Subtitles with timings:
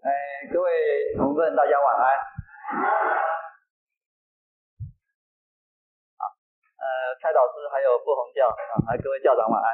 [0.00, 2.04] 哎，各位同奋，大家晚安。
[6.16, 6.24] 好，
[6.80, 6.88] 呃，
[7.20, 8.56] 蔡导师还有傅红教啊，
[8.88, 9.68] 还有各位校长晚安。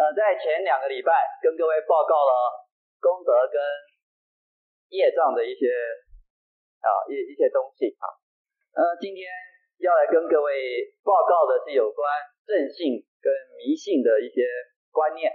[0.00, 1.12] 呃，在前两个礼拜
[1.42, 2.32] 跟各位报告了
[3.04, 3.60] 功德跟
[4.88, 5.68] 业障的一些
[6.80, 8.08] 啊一一些东西啊。
[8.80, 9.28] 呃，今天
[9.84, 12.08] 要来跟各位报告的是有关
[12.46, 13.28] 正信跟
[13.60, 14.40] 迷信的一些
[14.90, 15.28] 观念，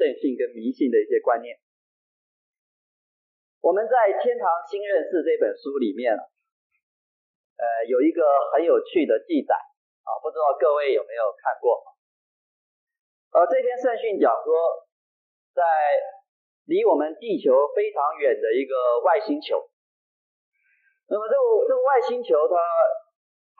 [0.00, 1.60] 正信跟迷信的一些观念。
[3.60, 3.92] 我们在
[4.24, 8.24] 《天堂新认识》这本书里面，呃，有一个
[8.56, 11.76] 很有趣的记载啊，不知道各位有没有看过？
[13.36, 14.48] 呃，这篇圣训讲说，
[15.52, 15.60] 在
[16.64, 19.60] 离我们地球非常远的一个外星球，
[21.12, 22.56] 那么这个这个外星球它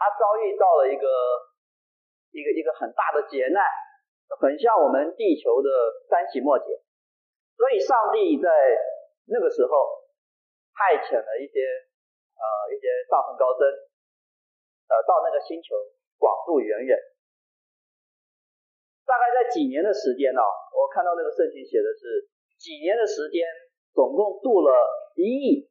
[0.01, 1.05] 它遭遇到了一个
[2.33, 3.61] 一个一个很大的劫难，
[4.39, 5.69] 很像我们地球的
[6.09, 6.65] 三级末劫，
[7.57, 8.47] 所以上帝在
[9.27, 9.73] 那个时候
[10.75, 11.59] 派遣了一些
[12.39, 15.75] 呃一些大乘高僧，呃到那个星球
[16.19, 16.97] 广度远远。
[19.07, 20.55] 大概在几年的时间呢、啊？
[20.71, 22.31] 我看到那个圣经写的是
[22.63, 23.43] 几年的时间，
[23.93, 24.71] 总共度了
[25.19, 25.67] 一亿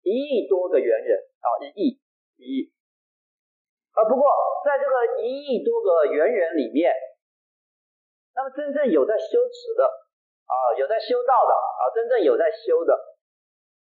[0.00, 2.00] 一亿多个猿人啊，一亿
[2.40, 2.72] 一亿。
[3.92, 4.24] 啊，不过
[4.64, 6.88] 在这个一亿多个猿人里面，
[8.38, 9.82] 那么真正有在修持的
[10.46, 12.94] 啊，有在修道的啊，真正有在修的，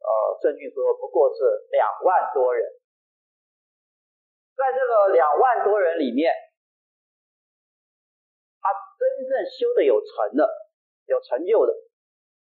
[0.01, 0.09] 呃，
[0.41, 2.65] 圣经说不过是两万多人，
[4.57, 6.33] 在这个两万多人里面。
[8.65, 10.49] 他真正修的有成的、
[11.05, 11.73] 有成就的，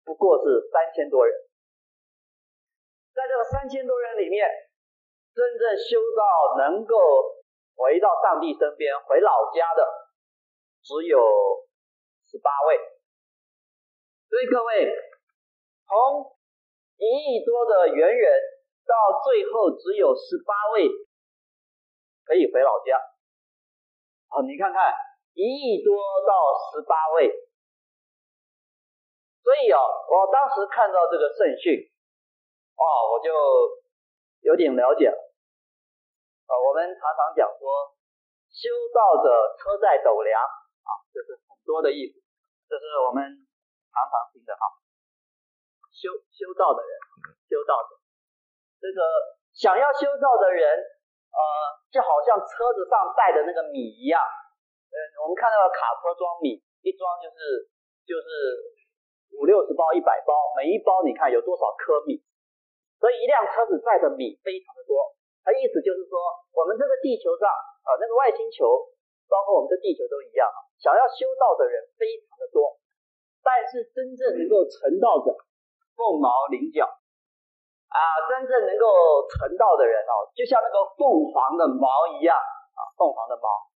[0.05, 1.35] 不过是三千多人。
[3.13, 4.47] 在这个三千多人里面，
[5.35, 6.95] 真正修到能够
[7.75, 9.85] 回到上帝身边、回老家的，
[10.81, 11.19] 只有
[12.29, 12.77] 十八位。
[14.29, 14.93] 所以各位，
[15.89, 16.37] 从
[17.01, 18.29] 一亿多的猿人
[18.85, 18.93] 到
[19.25, 20.85] 最后只有十八位
[22.23, 23.01] 可以回老家。
[24.29, 24.93] 好，你看看。
[25.35, 25.95] 一亿多
[26.27, 26.33] 到
[26.67, 27.31] 十八位，
[29.41, 31.79] 所以哦，我当时看到这个圣训，
[32.75, 32.83] 哦，
[33.13, 33.31] 我就
[34.41, 35.15] 有点了解了。
[35.15, 37.95] 啊，我们常常讲说，
[38.51, 40.35] 修道者车载斗量，
[41.13, 42.21] 这是很多的意思，
[42.69, 43.23] 这是我们
[43.89, 44.63] 常常听的哈。
[45.89, 46.91] 修修道的人，
[47.49, 47.99] 修道者，
[48.79, 48.99] 这个
[49.51, 50.63] 想要修道的人，
[51.33, 51.41] 呃，
[51.91, 54.21] 就好像车子上带的那个米一样。
[54.89, 57.67] 嗯，我们看到卡车装米，一装就是
[58.07, 58.25] 就是
[59.35, 62.23] 五六十包、一百包，每一包你看有多少颗米，
[62.97, 65.13] 所以一辆车子载的米非常的多。
[65.43, 66.15] 它意思就是说，
[66.55, 67.49] 我们这个地球上
[67.83, 68.65] 呃，那个外星球，
[69.27, 70.47] 包括我们的地球都一样，
[70.79, 72.79] 想要修道的人非常的多，
[73.43, 75.35] 但是真正能够成道者
[75.95, 76.87] 凤毛麟角
[77.91, 77.99] 啊，
[78.31, 83.67] 真正能够成道的人哦，就像那个凤凰的毛一样啊，凤凰的毛。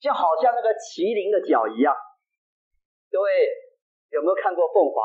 [0.00, 1.92] 就好像那个麒麟的脚一样，
[3.12, 3.28] 各位
[4.08, 5.04] 有没有看过凤凰？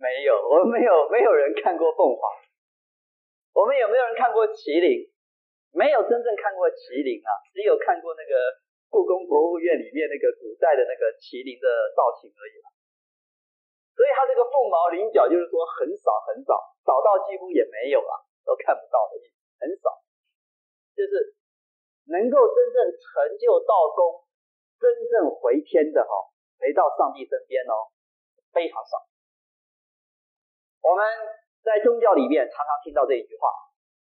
[0.00, 2.32] 没有，我们没有，没有人看过凤凰。
[3.52, 5.12] 我们有没有人看过麒麟？
[5.76, 8.32] 没有真正看过麒麟啊，只有看过那个
[8.94, 11.66] 故宫博物院里面那个古代的那个麒麟的
[11.98, 12.70] 造型而已了。
[13.98, 16.54] 所以它这个凤毛麟角，就是说很少很少，
[16.86, 18.14] 少到几乎也没有了，
[18.46, 19.90] 都看不到的意思，很少，
[20.94, 21.34] 就是。
[22.04, 24.28] 能够真正成就道功，
[24.76, 26.12] 真正回天的哈，
[26.60, 27.88] 回到上帝身边哦，
[28.52, 29.00] 非常少。
[30.84, 31.00] 我们
[31.64, 33.48] 在宗教里面常常听到这一句话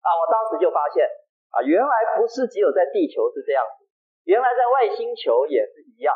[0.05, 1.01] 啊，我当时就发现
[1.49, 3.88] 啊，原来不是只有在地球是这样子，
[4.29, 6.13] 原来在外星球也是一样。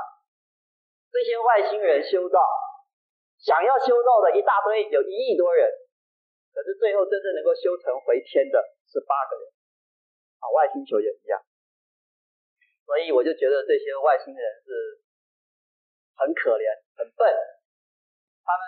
[1.10, 2.38] 这些外星人修道，
[3.42, 5.66] 想要修道的一大堆，有一亿多人，
[6.54, 9.50] 可是最后真正能够修成回天的是八个人
[10.38, 11.42] 啊，外星球也一样。
[12.86, 15.02] 所以我就觉得这些外星人是
[16.14, 17.26] 很可怜、很笨。
[18.46, 18.62] 他们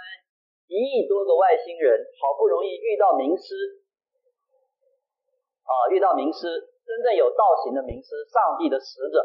[0.66, 3.85] 一亿多个外星人，好不容易遇到名师，
[5.61, 6.49] 啊，遇到名师，
[6.81, 9.19] 真正有道行的名师，上帝的使者，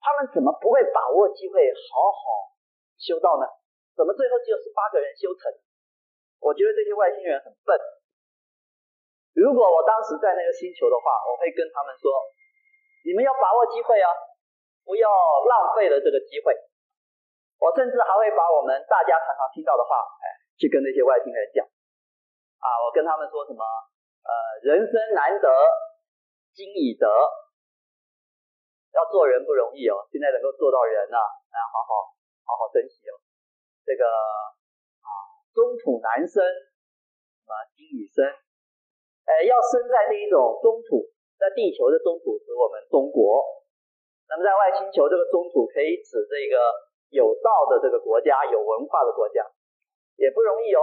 [0.00, 2.54] 他们怎么不会把握机会好好
[2.98, 3.46] 修道呢？
[3.94, 5.50] 怎么最后只有十八个人修成？
[6.38, 7.74] 我觉得这些外星人很笨。
[9.34, 12.10] 如果我当时在那个星球的话，我会跟他们说。
[13.06, 14.10] 你们要把握机会啊，
[14.84, 16.52] 不要浪费了这个机会。
[17.58, 20.26] 我甚至还会把我们大家常常听到的话，哎，
[20.58, 21.64] 去跟那些外星人讲。
[21.64, 23.62] 啊，我跟他们说什么？
[24.26, 25.48] 呃，人生难得
[26.52, 27.06] 今已得，
[28.98, 30.02] 要做人不容易哦。
[30.10, 31.90] 现在能够做到人啊，啊，好好
[32.42, 33.14] 好好珍惜哦。
[33.86, 34.02] 这个
[35.06, 35.10] 啊，
[35.54, 41.06] 中土男生，什么金与生，呃，要生在这一种中土，
[41.38, 43.46] 在地球的中土指我们中国。
[44.26, 46.58] 那么在外星球这个中土可以指这个
[47.14, 49.40] 有道的这个国家，有文化的国家，
[50.18, 50.82] 也不容易哦，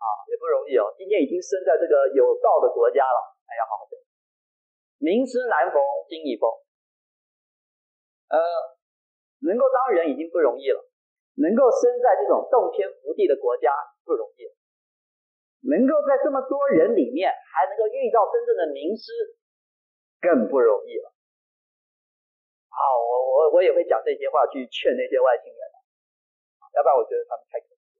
[0.00, 0.90] 啊，也不容易哦。
[0.96, 4.08] 今天已经生在这个有道的国家了，哎呀，好好珍惜。
[4.98, 5.78] 明知难逢
[6.08, 6.50] 今已逢，
[8.34, 8.42] 呃，
[9.46, 10.82] 能够当人已经不容易了。
[11.34, 13.74] 能够生在这种洞天福地的国家
[14.06, 14.46] 不容易，
[15.66, 19.10] 能够在这么多人里面还能够遇到真正的名师，
[20.22, 21.10] 更不容易了。
[22.70, 25.62] 好，我我我也会讲这些话去劝那些外星人，
[26.78, 27.98] 要不然我觉得他们太可惜了。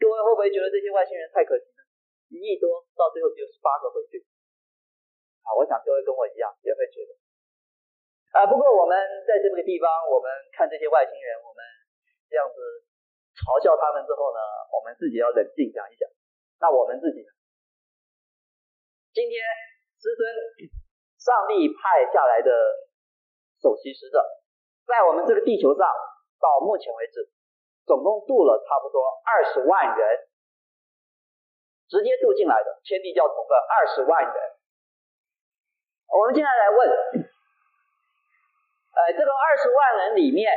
[0.00, 1.84] 各位会不会觉得这些外星人太可惜呢？
[2.32, 4.24] 一亿多到最后只有十八个回去。
[5.44, 7.19] 啊，我想各位跟我一样也会觉得。
[8.30, 8.94] 啊，不过我们
[9.26, 11.60] 在这个地方，我们看这些外星人，我们。
[12.30, 12.62] 这样子
[13.34, 14.38] 嘲笑他们之后呢，
[14.70, 16.06] 我们自己要冷静想一想。
[16.62, 17.26] 那我们自己？
[19.10, 19.34] 今天
[19.98, 20.22] 师尊
[21.18, 22.54] 上帝派下来的
[23.58, 24.22] 首席使者，
[24.86, 25.82] 在我们这个地球上，
[26.38, 27.34] 到目前为止，
[27.82, 30.30] 总共渡了差不多二十万人，
[31.90, 34.34] 直接渡进来的天地教徒的二十万人。
[36.14, 37.19] 我们现在来问，
[39.00, 40.52] 呃，这个二十万人里面。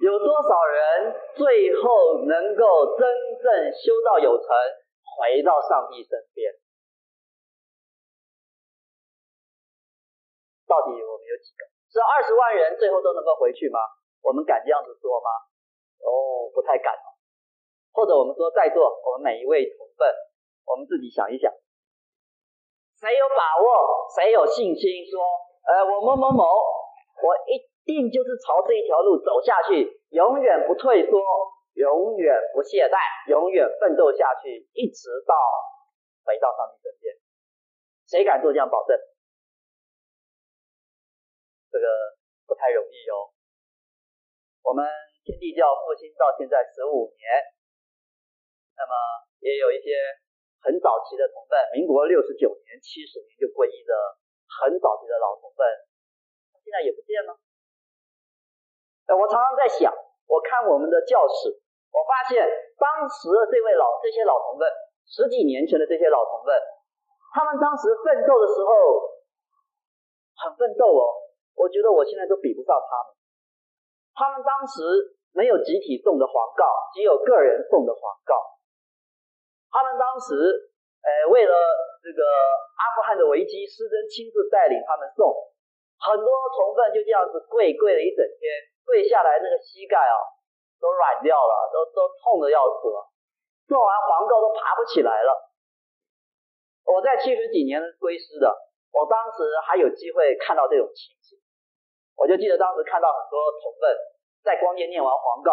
[0.00, 3.08] 有多少人最后能够真
[3.42, 4.48] 正修道有成，
[5.04, 6.52] 回到上帝身边？
[10.68, 11.64] 到底我们有几个？
[11.90, 13.80] 这二十万人最后都能够回去吗？
[14.20, 15.30] 我们敢这样子说吗？
[16.04, 16.94] 哦，不太敢。
[17.92, 20.06] 或者我们说，在座我们每一位同奋，
[20.66, 21.50] 我们自己想一想，
[23.00, 24.12] 谁有把握？
[24.14, 25.24] 谁有信心说？
[25.66, 26.42] 呃，我某某某，
[27.22, 27.66] 我一。
[27.86, 31.22] 定就是朝这一条路走下去，永远不退缩，
[31.78, 32.98] 永远不懈怠，
[33.30, 35.30] 永远奋斗下去，一直到
[36.26, 37.14] 回到上帝身边。
[38.10, 38.98] 谁敢做这样保证？
[41.70, 41.86] 这个
[42.50, 43.30] 不太容易哦。
[44.66, 44.82] 我们
[45.22, 47.22] 天地教复兴到现在十五年，
[48.74, 48.92] 那么
[49.46, 49.94] 也有一些
[50.58, 53.94] 很早期的同奋，民国六十九年、七十年就皈依的
[54.46, 55.66] 很早期的老同奋，
[56.62, 57.34] 现在也不见了。
[59.14, 59.92] 我常常在想，
[60.26, 61.54] 我看我们的教室，
[61.94, 62.42] 我发现
[62.78, 64.66] 当时的这位老这些老同奋，
[65.06, 66.50] 十几年前的这些老同奋，
[67.30, 68.70] 他们当时奋斗的时候
[70.42, 71.02] 很奋斗哦。
[71.54, 73.16] 我觉得我现在都比不上他们。
[74.12, 74.82] 他们当时
[75.32, 78.34] 没有集体送的黄告，只有个人送的黄告。
[79.70, 80.34] 他们当时，
[81.00, 81.54] 呃，为了
[82.06, 85.26] 这个阿富汗的危机，师尊亲自带领他们送，
[85.98, 88.46] 很多同奋就这样子跪跪了一整天。
[88.86, 90.14] 跪下来，那个膝盖啊，
[90.78, 93.02] 都软掉了，都都痛的要死了。
[93.66, 95.34] 诵完黄告都爬不起来了。
[96.86, 98.46] 我在七十几年归师的，
[98.94, 101.34] 我当时还有机会看到这种情形。
[102.14, 103.90] 我就记得当时看到很多同奋
[104.46, 105.50] 在光殿念完黄告，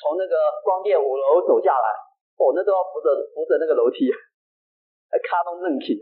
[0.00, 1.88] 从那个光殿五楼走下来，
[2.40, 4.08] 哦，那都要扶着扶着那个楼梯，
[5.22, 6.00] 卡都愣起，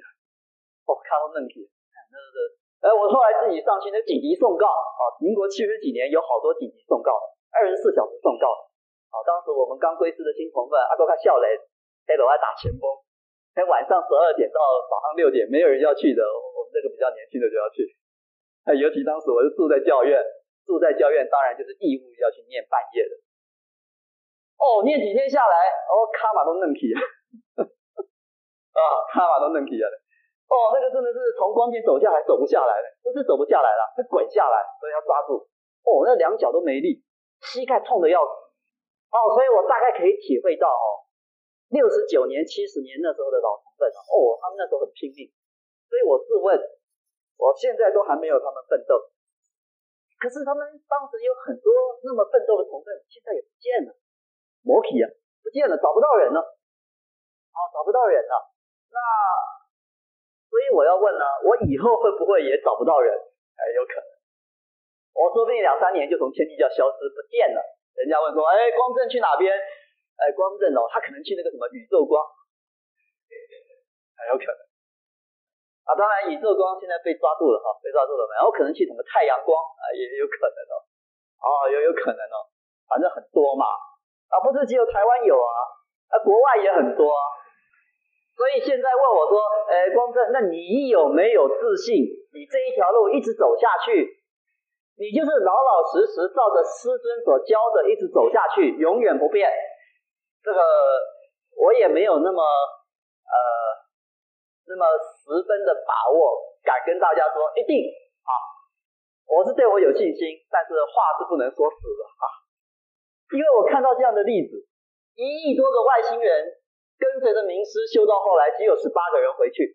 [0.87, 1.67] 哦，卡都愣起，
[2.13, 2.37] 那个。
[2.83, 7.15] 哎，我后来自己上去那紧急送告啊，民国七十几年有好多紧急送告，
[7.55, 8.51] 二十四小时送告
[9.15, 9.23] 啊。
[9.23, 11.47] 当时我们刚归师的新同奋，阿哥看笑雷，
[12.11, 12.83] 黑楼还打前锋，
[13.55, 14.59] 在晚上十二点到
[14.91, 17.87] 早上六点，没有人要去的，我们这个比较年轻的就要去。
[18.67, 20.19] 哎，尤其当时我是住在教院，
[20.67, 23.15] 住在教院当然就是义务要去念半夜的。
[24.59, 25.55] 哦，念几天下来，
[25.87, 26.91] 哦，卡马都愣起，
[28.73, 28.81] 啊，
[29.13, 29.97] 卡马都愣起来了。
[30.49, 35.41] 哦，那个真的是从光天走下来，走不下来了，不是走不下来了，是滚下来，所以要抓住。
[35.85, 37.01] 哦，那两脚都没力，
[37.41, 38.33] 膝盖痛的要死。
[39.13, 41.09] 哦，所以我大概可以体会到哦，
[41.73, 45.33] 六十九年、七十年那时候的老同奋哦，他们那时候很拼命。
[45.89, 46.57] 所以我自问，
[47.37, 48.97] 我现在都还没有他们奋斗。
[50.21, 51.73] 可是他们当时有很多
[52.05, 53.97] 那么奋斗的同志，现在也不见了，
[54.61, 55.09] 摩皮啊，
[55.43, 56.41] 不见了，找不到人了。
[56.41, 58.52] 哦，找不到人了。
[58.93, 58.99] 那。
[60.53, 63.09] 所以我要问呢，我以后会不会也找不到人？
[63.57, 64.11] 哎，有可能，
[65.17, 67.61] 我说不定两三年就从天地教消失不见了。
[67.97, 69.49] 人家问说，哎，光正去哪边？
[69.49, 72.21] 哎，光正哦，他可能去那个什么宇宙光，
[74.13, 74.61] 很有可能。
[75.89, 80.77] 啊，当然宇宙光现在被抓住了哈，被抓住了，然后可能去什么太阳光啊，也有可能哦。
[81.41, 82.45] 哦，有有可能哦，
[82.93, 83.65] 反正很多嘛。
[84.29, 85.59] 啊，不是只有台湾有啊，
[86.13, 87.41] 啊，国外也很多啊。
[88.33, 92.01] 所以现在问我说，呃，光正，那你有没有自信？
[92.33, 94.09] 你这一条路一直走下去，
[94.97, 99.53] 你就是老老实实照着师尊所教的一直走下去，永远不变。
[100.43, 100.59] 这个
[101.61, 103.37] 我也没有那么呃
[104.67, 107.85] 那么十分的把握，敢跟大家说一定
[108.25, 108.33] 啊。
[109.29, 112.25] 我是对我有信心，但是话是不能说死的啊。
[113.33, 114.57] 因为我看到这样的例子，
[115.15, 116.62] 一亿多个外星人
[117.03, 119.75] 跟随着名师修到后来，只有十八个人回去。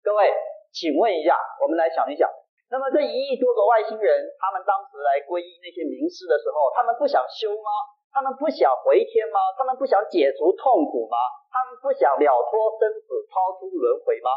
[0.00, 0.32] 各位，
[0.72, 2.24] 请问一下，我们来想一想。
[2.72, 4.08] 那么这一亿多个外星人，
[4.40, 7.68] 他们当时来皈依那些名师的时候，他们不想修吗？
[8.08, 9.36] 他们不想回天吗？
[9.52, 11.18] 他们不想解除痛苦吗？
[11.52, 14.32] 他们不想了脱生死、超出轮回吗？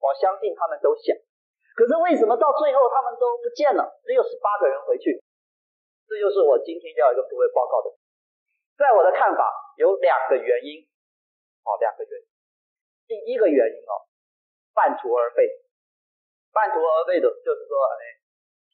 [0.00, 1.12] 我相信他们都想。
[1.76, 3.84] 可是为什么到最后他们都不见了？
[4.06, 5.20] 只有十八个人回去。
[6.08, 7.92] 这就是我今天要跟各位报告的。
[8.78, 9.42] 在我的看法，
[9.76, 10.85] 有两个原因。
[11.66, 12.26] 好，两个原因。
[13.10, 14.06] 第一个原因哦，
[14.72, 15.50] 半途而废。
[16.54, 18.22] 半途而废的，就是说，哎，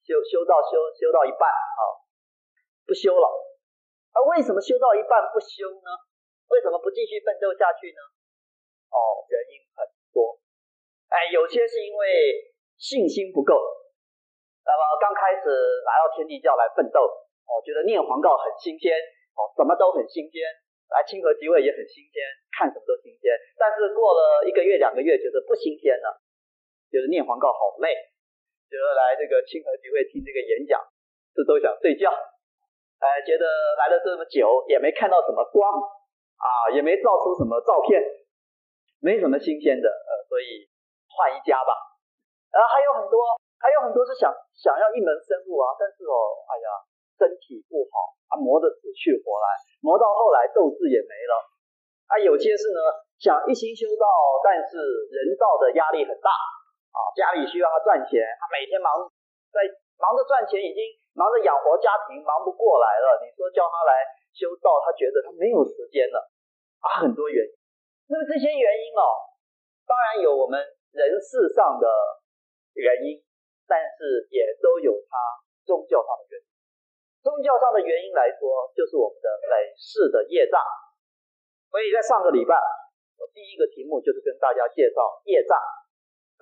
[0.04, 1.80] 修修到修修到一半啊，
[2.84, 3.26] 不修了。
[4.12, 5.90] 而为什么修到一半不修呢？
[6.52, 8.00] 为什么不继续奋斗下去呢？
[8.92, 10.38] 哦，原因很多。
[11.08, 13.56] 哎，有些是因为信心不够。
[14.64, 15.48] 那么刚开始
[15.82, 18.94] 来到天地教来奋斗，哦，觉得念黄告很新鲜，
[19.34, 20.38] 哦，什么都很新鲜，
[20.92, 22.20] 来清河集会也很新鲜，
[22.52, 23.32] 看什么都新鲜。
[23.56, 26.20] 但是过了一个月、两个月，觉得不新鲜了。
[26.92, 27.88] 觉得念黄告好累，
[28.68, 30.76] 觉得来这个清河集会听这个演讲，
[31.32, 32.12] 这都想睡觉。
[33.00, 33.48] 哎，觉得
[33.80, 35.64] 来了这么久也没看到什么光
[36.36, 37.96] 啊，也没照出什么照片，
[39.00, 40.68] 没什么新鲜的，呃，所以
[41.08, 41.72] 换一家吧。
[42.52, 43.24] 然后还有很多，
[43.56, 46.14] 还有很多是想想要一门深入啊，但是哦，
[46.46, 46.68] 哎呀，
[47.16, 49.46] 身体不好啊，磨得死去活来，
[49.84, 51.34] 磨到后来斗志也没了。
[52.08, 52.80] 啊，有些是呢，
[53.20, 54.08] 想一心修道，
[54.40, 54.80] 但是
[55.12, 56.32] 人道的压力很大。
[56.92, 58.92] 啊，家里需要他赚钱，他每天忙
[59.52, 59.64] 在
[59.96, 60.84] 忙着赚钱，已经
[61.16, 63.20] 忙着养活家庭，忙不过来了。
[63.24, 66.20] 你说叫他来修道，他觉得他没有时间了
[66.84, 67.52] 啊，很多原因。
[68.12, 69.04] 那么这些原因哦，
[69.88, 70.60] 当然有我们
[70.92, 71.88] 人事上的
[72.76, 73.24] 原因，
[73.64, 75.16] 但是也都有他
[75.64, 76.51] 宗教上的原因。
[77.22, 80.60] 宗教上的原因来说，就是我们的累世的业障。
[81.70, 82.52] 所以在上个礼拜，
[83.16, 85.56] 我第一个题目就是跟大家介绍业障。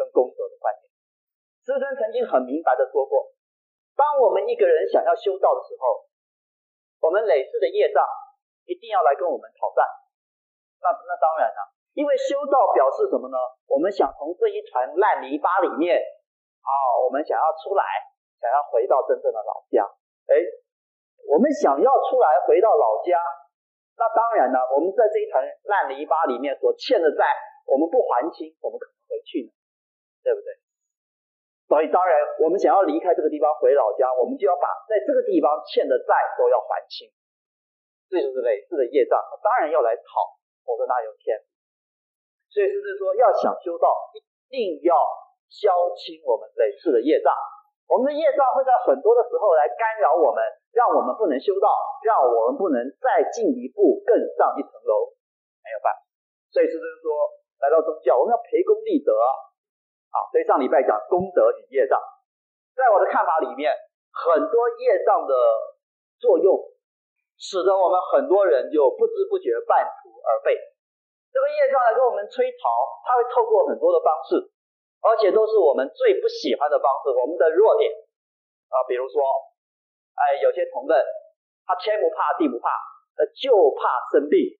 [0.00, 0.88] 跟功德的观念，
[1.60, 3.36] 师尊曾经很明白的说过，
[3.92, 6.08] 当我们一个人想要修道的时候，
[7.04, 8.00] 我们累世的业障
[8.64, 9.84] 一定要来跟我们讨债。
[10.80, 11.60] 那那当然了，
[11.92, 13.36] 因为修道表示什么呢？
[13.68, 16.00] 我们想从这一团烂泥巴里面
[16.64, 16.72] 啊，
[17.04, 17.84] 我们想要出来，
[18.40, 19.84] 想要回到真正的老家。
[20.32, 20.40] 哎，
[21.28, 23.18] 我们想要出来回到老家，
[23.98, 27.24] 那当然了，我们在这一团烂泥巴里面所欠的债，
[27.66, 29.50] 我们不还清，我们可能回去呢。
[30.20, 30.52] 对不对？
[31.64, 32.12] 所以当然，
[32.44, 37.08] 我们想要离开这个地方回老家，我们就要把在这个地方欠的债都要还清。
[38.10, 40.36] 这就是累世的业障，当然要来讨，
[40.66, 41.40] 否则哪有天？
[42.52, 44.20] 所以师父说，要想修道，一
[44.52, 44.92] 定要
[45.48, 47.32] 消清我们累世的业障。
[47.90, 50.38] 我们的业障会在很多的时候来干扰我们，
[50.70, 51.66] 让我们不能修道，
[52.06, 55.10] 让我们不能再进一步更上一层楼，
[55.58, 55.98] 没有办法。
[56.54, 57.10] 所以师父说，
[57.58, 59.10] 来到宗教，我们要培功立德。
[60.14, 61.98] 好，所以上礼拜讲功德与业障，
[62.78, 63.74] 在我的看法里面，
[64.14, 65.34] 很多业障的
[66.22, 66.62] 作用，
[67.42, 70.54] 使得我们很多人就不知不觉半途而废。
[71.34, 72.66] 这个业障来跟我们催逃，
[73.02, 74.38] 它会透过很多的方式，
[75.00, 77.88] 而且都是我们最不喜欢的方式，我们的弱点
[78.68, 79.20] 啊，比如说，
[80.14, 80.96] 哎，有些同奋，
[81.64, 82.68] 他天不怕地不怕，
[83.16, 84.56] 呃，就怕生病。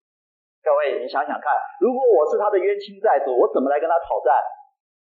[0.61, 4.29] 各位，你想想看，如果我是他的冤亲债主，我怎么来跟他讨债？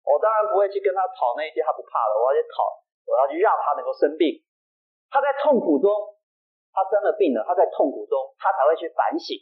[0.01, 2.65] 我当然不会去跟他讨那些他不怕的，我要去讨，
[3.05, 4.41] 我要去让他能够生病。
[5.13, 5.89] 他在痛苦中，
[6.73, 9.37] 他生了病了，他在痛苦中，他才会去反省，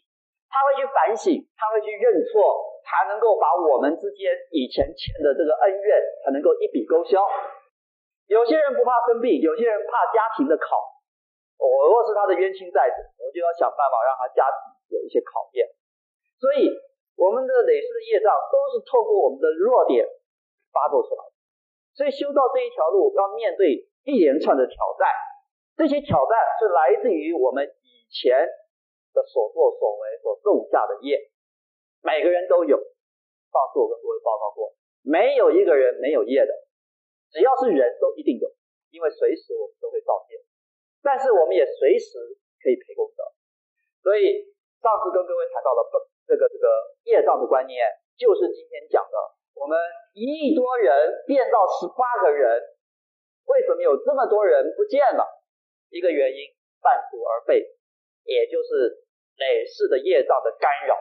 [0.51, 5.89] 他会去反省，他会去认错，才能够把我们之间以前欠的这个恩怨，
[6.24, 7.24] 才能够一笔勾销。
[8.27, 10.77] 有些人不怕生病，有些人怕家庭的考。
[11.57, 15.67] 我若是他的冤亲债主，我就要想办法让他家庭有一些考验。
[16.39, 16.71] 所以，
[17.17, 20.07] 我们的累世的业障都是透过我们的弱点。
[20.71, 21.33] 发作出来的，
[21.98, 25.09] 所以修道这一条路要面对一连串的挑战，
[25.75, 28.38] 这些挑战是来自于我们以前
[29.12, 31.17] 的所作所为所种下的业，
[32.01, 32.77] 每个人都有。
[32.77, 36.53] 上次我跟各位报告过，没有一个人没有业的，
[37.32, 38.48] 只要是人都一定有，
[38.91, 40.38] 因为随时我们都会造业，
[41.01, 43.24] 但是我们也随时可以培功德。
[44.03, 45.82] 所以上次跟各位谈到了
[46.27, 46.68] 这个这个
[47.03, 47.84] 业障的观念，
[48.18, 49.18] 就是今天讲的。
[49.58, 49.75] 我们
[50.13, 52.48] 一亿多人变到十八个人，
[53.44, 55.25] 为什么有这么多人不见了？
[55.89, 57.65] 一个原因，半途而废，
[58.24, 59.03] 也就是
[59.36, 60.96] 累世的业障的干扰，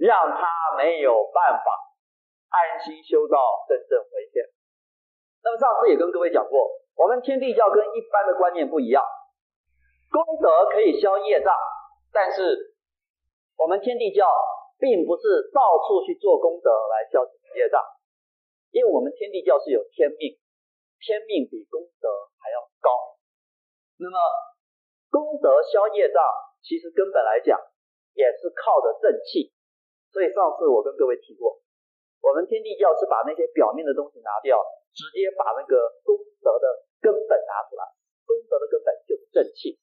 [0.00, 1.76] 让他没有办法
[2.48, 3.36] 安心修道，
[3.68, 4.48] 真正回天。
[5.44, 9.04] 那么上次也跟各位讲过，我们天地教跟一般的观念不一样，
[10.10, 11.52] 功德可以消业障，
[12.12, 12.74] 但是
[13.58, 14.24] 我们天地教
[14.78, 17.20] 并不是到处去做功德来消
[17.54, 17.84] 业障，
[18.70, 20.32] 因为我们天地教是有天命，
[20.98, 22.08] 天命比功德
[22.40, 22.88] 还要高。
[23.98, 24.16] 那么
[25.10, 26.24] 功德消业障，
[26.62, 27.60] 其实根本来讲
[28.14, 29.52] 也是靠着正气，
[30.12, 31.58] 所以上次我跟各位提过，
[32.20, 34.58] 我们天地教是把那些表面的东西拿掉。
[34.90, 36.66] 直接把那个功德的
[36.98, 37.86] 根本拿出来，
[38.26, 39.78] 功德的根本就是正气，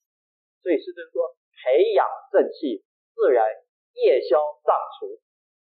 [0.60, 2.84] 所以师尊说培养正气，
[3.16, 3.48] 自然
[3.96, 4.36] 业消
[4.68, 5.16] 障除，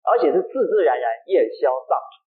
[0.03, 2.27] 而且是自自然然业消障除。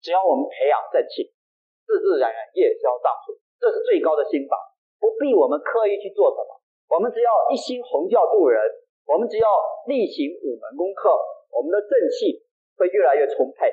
[0.00, 1.36] 只要我们培养正气，
[1.84, 4.56] 自自然然业消障除，这是最高的心法，
[4.96, 8.56] 不必我们刻意去做什么，我们只要一心弘教度人，
[9.04, 9.46] 我们只要
[9.84, 11.12] 例行五门功课，
[11.50, 12.44] 我们的正气
[12.76, 13.70] 会越来越充沛。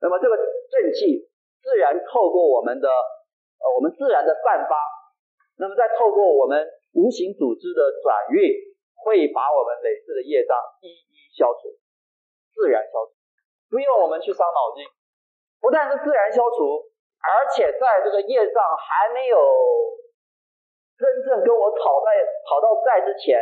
[0.00, 1.28] 那么这个正气。
[1.60, 4.72] 自然透过我们的呃，我们自然的散发，
[5.60, 6.56] 那么再透过我们
[6.96, 8.48] 无形组织的转运，
[8.96, 11.68] 会把我们累世的业障一一消除，
[12.56, 13.12] 自然消除，
[13.68, 14.88] 不用我们去伤脑筋。
[15.60, 16.80] 不但是自然消除，
[17.20, 19.36] 而且在这个业障还没有
[20.96, 23.36] 真正跟我讨债讨到债之前，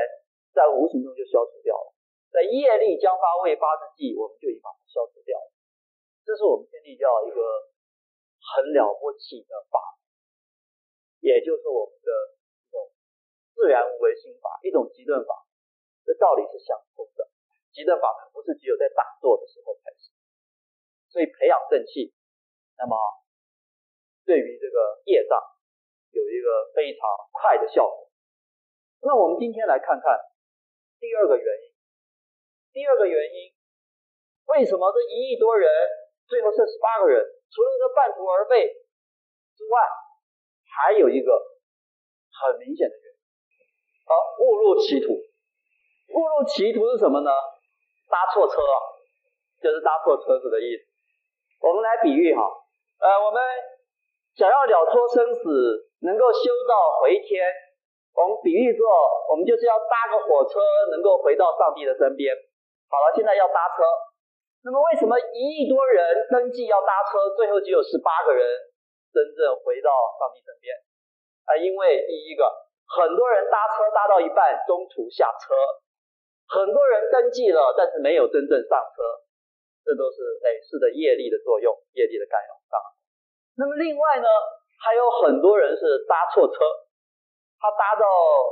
[0.50, 1.94] 在无形中就消除掉了。
[2.30, 5.48] 在业力将发未发之际，我们就已经把它消除掉了。
[6.24, 7.40] 这是我们天地教一个。
[8.38, 9.76] 很了不起的法，
[11.20, 12.08] 也就是我们的
[12.64, 12.88] 一种
[13.52, 15.44] 自然无为心法，一种极顿法，
[16.06, 17.28] 这道理是相通的。
[17.74, 20.14] 极顿法门不是只有在打坐的时候才行，
[21.10, 22.14] 所以培养正气，
[22.78, 22.96] 那么
[24.24, 25.36] 对于这个业障
[26.12, 28.08] 有一个非常快的效果。
[29.02, 30.16] 那我们今天来看看
[31.00, 31.74] 第二个原因，
[32.72, 33.52] 第二个原因，
[34.46, 35.68] 为什么这一亿多人
[36.28, 37.24] 最后剩十八个人？
[37.50, 38.68] 除了这半途而废
[39.56, 39.80] 之外，
[40.68, 41.32] 还有一个
[42.28, 43.16] 很明显的原因，
[44.04, 45.12] 啊，误入歧途。
[46.08, 47.30] 误入歧途是什么呢？
[48.08, 48.56] 搭错车，
[49.60, 50.84] 就是搭错车子的意思。
[51.60, 52.40] 我们来比喻哈，
[53.00, 53.42] 呃，我们
[54.36, 57.44] 想要了脱生死，能够修道回天，
[58.14, 58.86] 我们比喻说，
[59.30, 60.60] 我们就是要搭个火车，
[60.92, 62.36] 能够回到上帝的身边。
[62.88, 63.84] 好了，现在要搭车。
[64.64, 68.42] 那么为什么一亿多人登记要搭车，最后只有十八个人
[69.12, 70.74] 真正回到上帝身边？
[71.46, 72.44] 啊，因为第一个，
[72.88, 75.54] 很多人搭车搭到一半中途下车，
[76.48, 79.00] 很多人登记了，但是没有真正上车，
[79.84, 82.58] 这都是累世的业力的作用，业力的干扰。
[83.58, 84.28] 那么另外呢，
[84.78, 86.62] 还有很多人是搭错车，
[87.58, 88.06] 他搭到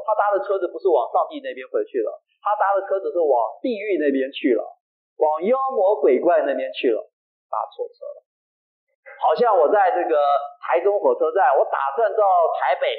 [0.05, 2.11] 他搭的车子不是往上帝那边回去了，
[2.43, 4.77] 他搭的车子是往地狱那边去了。
[5.17, 7.01] 往妖魔鬼怪那边去了，
[7.49, 8.19] 搭错车了。
[9.17, 10.13] 好像我在这个
[10.61, 12.21] 台中火车站，我打算到
[12.61, 12.93] 台北，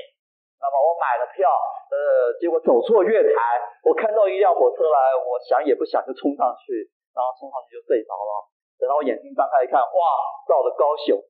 [0.58, 1.46] 那么我买了票，
[1.94, 3.38] 呃，结果走错月台，
[3.86, 8.50] 我看到一辆火车来，我想也不想就冲上去，然后冲上去就睡着了。
[8.82, 10.02] 等到我眼睛张开一看，哇，
[10.50, 11.22] 到了高雄，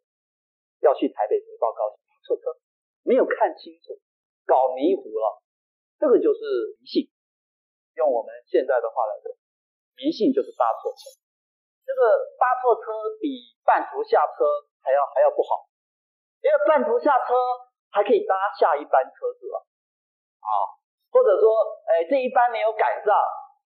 [0.80, 2.56] 要去台北就到高雄，错车，
[3.04, 3.92] 没有看清楚，
[4.48, 5.44] 搞迷糊了。
[6.00, 7.12] 这个就是迷信，
[8.00, 9.36] 用我们现在的话来说。
[9.98, 11.10] 迷信就是搭错车，
[11.82, 12.02] 这个
[12.38, 14.46] 搭错车比半途下车
[14.86, 15.66] 还要还要不好，
[16.38, 17.34] 因为半途下车
[17.90, 19.58] 还可以搭下一班车子了，
[20.38, 20.50] 啊，
[21.10, 21.50] 或者说，
[21.90, 23.10] 哎，这一班没有赶上，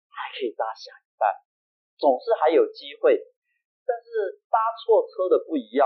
[0.08, 1.28] 还可以搭下一班，
[2.00, 3.20] 总是还有机会。
[3.84, 5.84] 但是搭错车的不一样，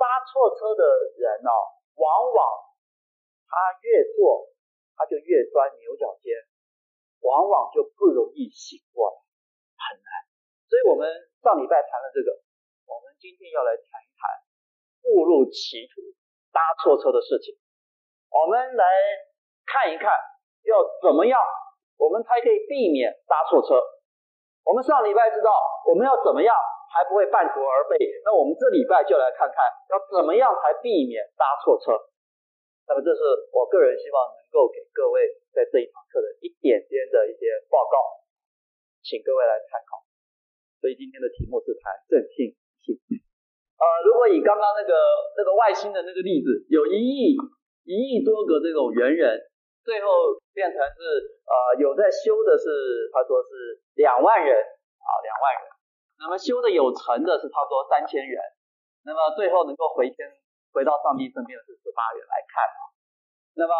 [0.00, 0.88] 搭错车的
[1.20, 1.52] 人呢，
[2.00, 2.40] 往往
[3.48, 4.50] 他越做
[4.96, 6.34] 他就越钻牛角尖，
[7.22, 9.16] 往往就不容易醒过来。
[9.74, 10.08] 很难，
[10.70, 11.04] 所以我们
[11.42, 12.30] 上礼拜谈了这个，
[12.88, 14.22] 我们今天要来谈一谈
[15.10, 16.00] 误入歧途、
[16.54, 17.52] 搭错车的事情。
[18.32, 18.84] 我们来
[19.66, 20.08] 看一看，
[20.64, 21.38] 要怎么样，
[21.98, 23.76] 我们才可以避免搭错车。
[24.64, 25.52] 我们上礼拜知道
[25.84, 26.56] 我们要怎么样
[26.88, 29.56] 才不会半途而废，那我们这礼拜就来看看
[29.92, 31.92] 要怎么样才避免搭错车。
[32.86, 33.20] 那么这是
[33.52, 37.96] 我个人希望能够给各位在这一堂课的一点点的一些报告。
[39.04, 40.00] 请各位来参考，
[40.80, 42.96] 所以今天的题目是谈正信性。
[43.76, 44.96] 呃，如果以刚刚那个
[45.36, 47.36] 那个外星的那个例子，有一亿
[47.84, 49.36] 一亿多个这种猿人，
[49.84, 51.00] 最后变成是
[51.44, 55.68] 呃有在修的是，他说是两万人啊，两万人。
[56.24, 58.40] 那么修的有成的是差不多三千人。
[59.04, 60.32] 那么最后能够回天
[60.74, 62.82] 回到上帝身边的是十八人来看啊。
[63.54, 63.72] 那么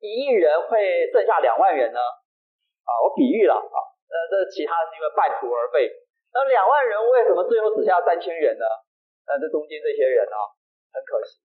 [0.00, 2.00] 一亿人会剩下两万人呢？
[2.00, 5.92] 啊，我比喻了啊，呃，这其他是因为半途而废。
[6.32, 8.64] 那两万人为什么最后只剩下三千人呢？
[9.28, 10.38] 那这中间这些人啊，
[10.90, 11.44] 很可惜，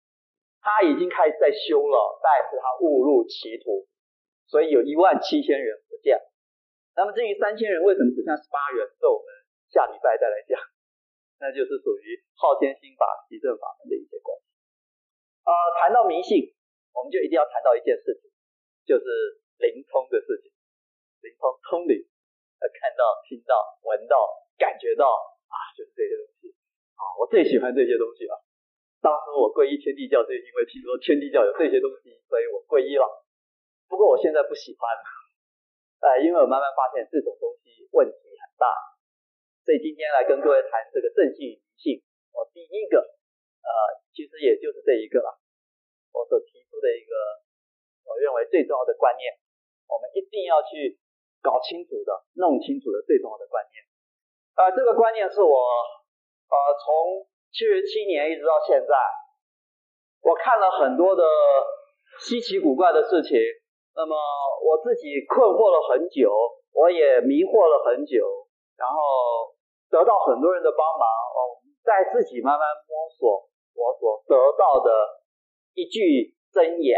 [0.63, 3.85] 他已经开始在修了，但是他误入歧途，
[4.47, 6.23] 所以有一万七千人不见。
[6.95, 9.27] 那么至于三千人为什么只剩下十八人，这我们
[9.69, 10.57] 下礼拜再来讲。
[11.39, 14.33] 那就是属于昊天心法、习正法门的一些功。
[15.47, 16.51] 呃，谈到迷信，
[16.91, 18.27] 我们就一定要谈到一件事情，
[18.83, 19.07] 就是
[19.63, 20.51] 灵通的事情。
[21.23, 22.03] 灵通通灵，
[22.59, 23.55] 呃，看到、听到、
[23.87, 25.07] 闻到、感觉到
[25.47, 26.51] 啊，就是这些东西
[26.99, 28.43] 啊，我最喜欢这些东西了。
[28.99, 33.07] 当时我皈依天地教，就是因为听说天地教有这些东西，所以我皈依了。
[33.87, 35.07] 不过我现在不喜欢了，
[36.03, 38.67] 呃，因为我慢慢发现这种东西问题很大。
[39.63, 42.03] 所以今天来跟各位谈这个正信与迷信，
[42.35, 42.99] 我第一个，
[43.67, 45.35] 呃，其实也就是这一个了，
[46.15, 47.13] 我所提出的一个
[48.07, 49.35] 我认为最重要的观念，
[49.91, 51.03] 我们一定要去
[51.43, 53.83] 搞清楚的、弄清楚的最重要的观念。
[54.55, 58.95] 啊、呃，这个观念是我，呃，从七十七年一直到现在，
[60.23, 61.27] 我看了很多的
[62.23, 63.37] 稀奇古怪的事情，
[63.95, 64.15] 那么
[64.63, 66.31] 我自己困惑了很久，
[66.73, 68.47] 我也迷惑了很久，
[68.79, 68.97] 然后。
[69.89, 74.91] 得到很多人的帮忙，哦，在自己慢慢摸索我所得到的
[75.75, 76.97] 一句真言，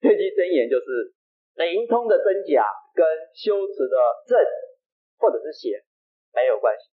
[0.00, 1.12] 这句真言就是
[1.54, 4.38] 灵通的真假跟修持的正
[5.18, 5.84] 或者是邪
[6.32, 6.86] 没有关系，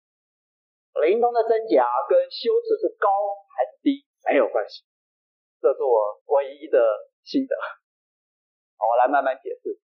[1.04, 3.08] 灵通的真假跟修持是高
[3.54, 4.82] 还是低没有关系，
[5.60, 6.80] 这是我唯一的
[7.22, 7.54] 心得。
[8.76, 9.78] 好，我来慢慢解释。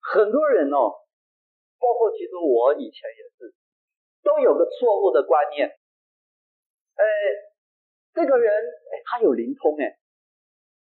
[0.00, 1.04] 很多人哦。
[1.80, 3.54] 包括其实我以前也是，
[4.24, 7.04] 都有个错误的观念，哎，
[8.18, 9.86] 这个人哎他有灵通哎，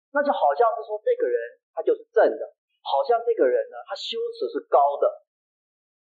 [0.10, 1.38] 那就好像是说这个人
[1.78, 2.44] 他就是正的，
[2.82, 5.06] 好像这个人呢他修持是高的，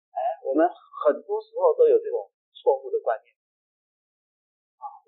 [0.09, 0.65] 哎，我们
[1.05, 2.25] 很多时候都有这种
[2.57, 3.29] 错误的观念，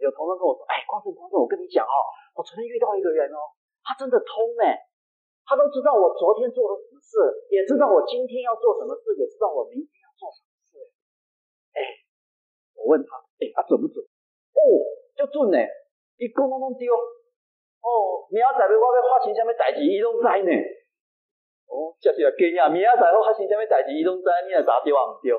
[0.06, 1.98] 有同学跟我说，哎，光正光正，我跟你讲哦，
[2.38, 4.86] 我昨天遇到一个人哦，他真的通哎。
[5.50, 7.18] 他都知道我昨天做了什么事，
[7.50, 10.78] 也知道我今天要做什么事，也知道我明天要做什么事。
[11.74, 11.82] 哎，
[12.78, 13.98] 我问他，哎，他、啊、准不准？
[14.06, 14.62] 哦，
[15.18, 15.58] 就准呢。
[16.20, 16.84] 一讲拢拢对。
[16.92, 20.52] 哦，明仔载我要发生什么代志，伊拢知呢。
[21.72, 22.68] 哦，这是要惊呀！
[22.68, 25.00] 明仔载我发生什么代志，伊拢知，你也答对啊？
[25.08, 25.32] 唔对？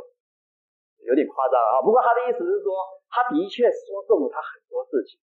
[1.05, 1.85] 有点夸张啊。
[1.85, 2.73] 不过他的意思是说，
[3.13, 5.21] 他的确说中了他很多事情。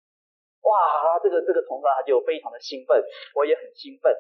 [0.67, 2.99] 哇，这个这个同学他就非常的兴奋，
[3.39, 4.11] 我也很兴奋。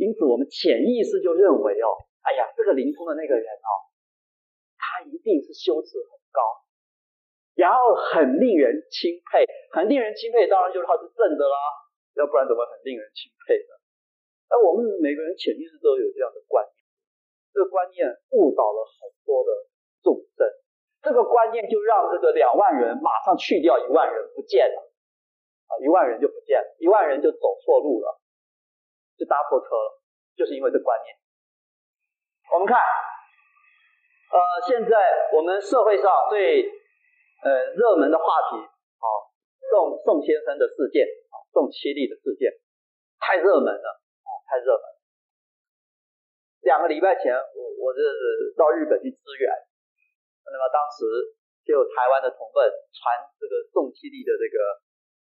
[0.00, 3.70] 因此，我们潜意识就认为哦，哎呀，这个灵通的那个人哦，
[4.80, 6.40] 他一定是修持很高，
[7.58, 9.42] 然后很令人钦佩，
[9.74, 11.58] 很令人钦佩，当然就是他是正的啦，
[12.14, 13.74] 要不然怎么很令人钦佩呢？
[14.46, 16.78] 那我们每个人潜意识都有这样的观念，
[17.50, 19.50] 这个观念误导了很多的
[20.06, 20.46] 众生，
[21.02, 24.78] 这个观念就让这个两万人马上去掉一万人不见了，
[25.66, 28.22] 啊，一万人就不见了，一万人就走错路了。
[29.18, 29.98] 就搭错车了，
[30.36, 31.10] 就是因为这观念。
[32.54, 34.96] 我们看，呃，现在
[35.34, 36.70] 我们社会上对
[37.42, 38.58] 呃热门的话题，
[38.98, 39.04] 好、
[39.70, 42.50] 宋宋先生的事件，啊、宋七力的事件，
[43.22, 43.88] 太热门了，
[44.26, 44.98] 哦，太热门了。
[46.66, 49.46] 两个礼拜前，我我这是到日本去支援，
[50.50, 51.06] 那么当时
[51.62, 53.02] 就有台湾的同奋传
[53.38, 54.58] 这个宋七力的这个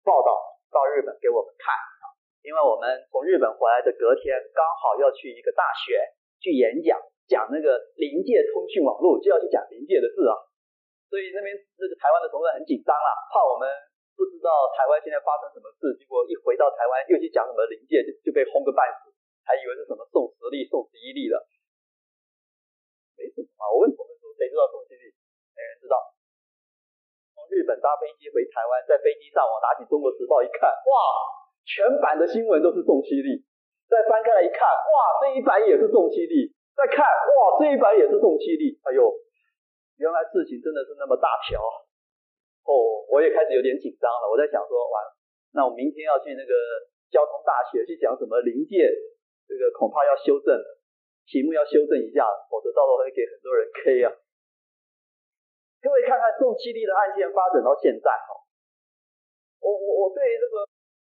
[0.01, 0.33] 报道
[0.73, 2.09] 到日本给我们看啊。
[2.41, 5.99] 因为我们从日本回来的隔天，刚好要去一个大学
[6.41, 6.97] 去演讲，
[7.29, 10.33] 讲那个临界通讯网络，就要去讲临界的事啊。
[11.09, 13.65] 所以那边那个台湾的同事很紧张啦，怕我们
[14.13, 19.09] 不知道台湾现在发生什么事，结果一回到台湾又去讲什么临界，就就被轰个半死，
[19.41, 21.41] 还以为是什么宋十力、宋十一力了。
[23.17, 25.09] 没什么啊，我问同事说，谁知道宋十力？
[25.57, 25.97] 没人知道。
[27.35, 30.93] 从日本搭飞机回台湾，在飞机上我拿起《中国时报》一看，哇！
[31.67, 33.45] 全版的新闻都是宋七力，
[33.85, 39.05] 再翻开来一看，哇，这一版也是宋七力，再看，哇，这一版也是宋七力，哎呦，
[39.99, 42.71] 原来事情真的是那么大条，哦，
[43.11, 44.31] 我也开始有点紧张了。
[44.31, 45.11] 我在想说，完了，
[45.51, 46.53] 那我明天要去那个
[47.11, 48.87] 交通大学去讲什么临界，
[49.43, 50.67] 这个恐怕要修正了，
[51.27, 54.09] 题目要修正一下，否则到时候会给很多人 K 啊。
[55.83, 58.39] 各位看看宋七力的案件发展到现在，哈，
[59.59, 60.63] 我我我对这个。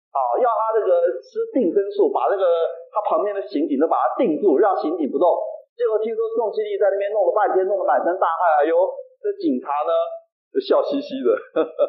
[0.09, 2.43] 啊，要他这个吃定身术，把那个
[2.91, 5.29] 他旁边的刑警都把他定住，让刑警不动。
[5.79, 8.43] 结果听说宋七力在那边弄了半天，弄得满身大汗。
[8.59, 8.75] 哎呦，
[9.23, 9.95] 这警察呢
[10.51, 11.81] 就笑嘻嘻的，呵呵，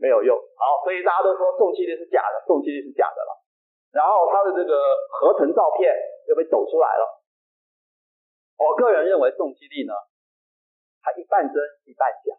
[0.00, 0.32] 没有用。
[0.32, 3.36] 好，所以大家都说宋七力是假的，宋七力是假的了。
[3.92, 4.80] 然后他的这个
[5.12, 5.92] 合成照片
[6.24, 7.04] 就被抖出来了。
[8.56, 9.92] 我个人认为宋七力呢，
[11.04, 12.32] 他一半真一半假，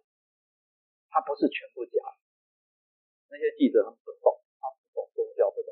[1.13, 2.01] 他不是全部假。
[3.29, 5.69] 那些记者他们不懂，啊不懂宗教，不懂。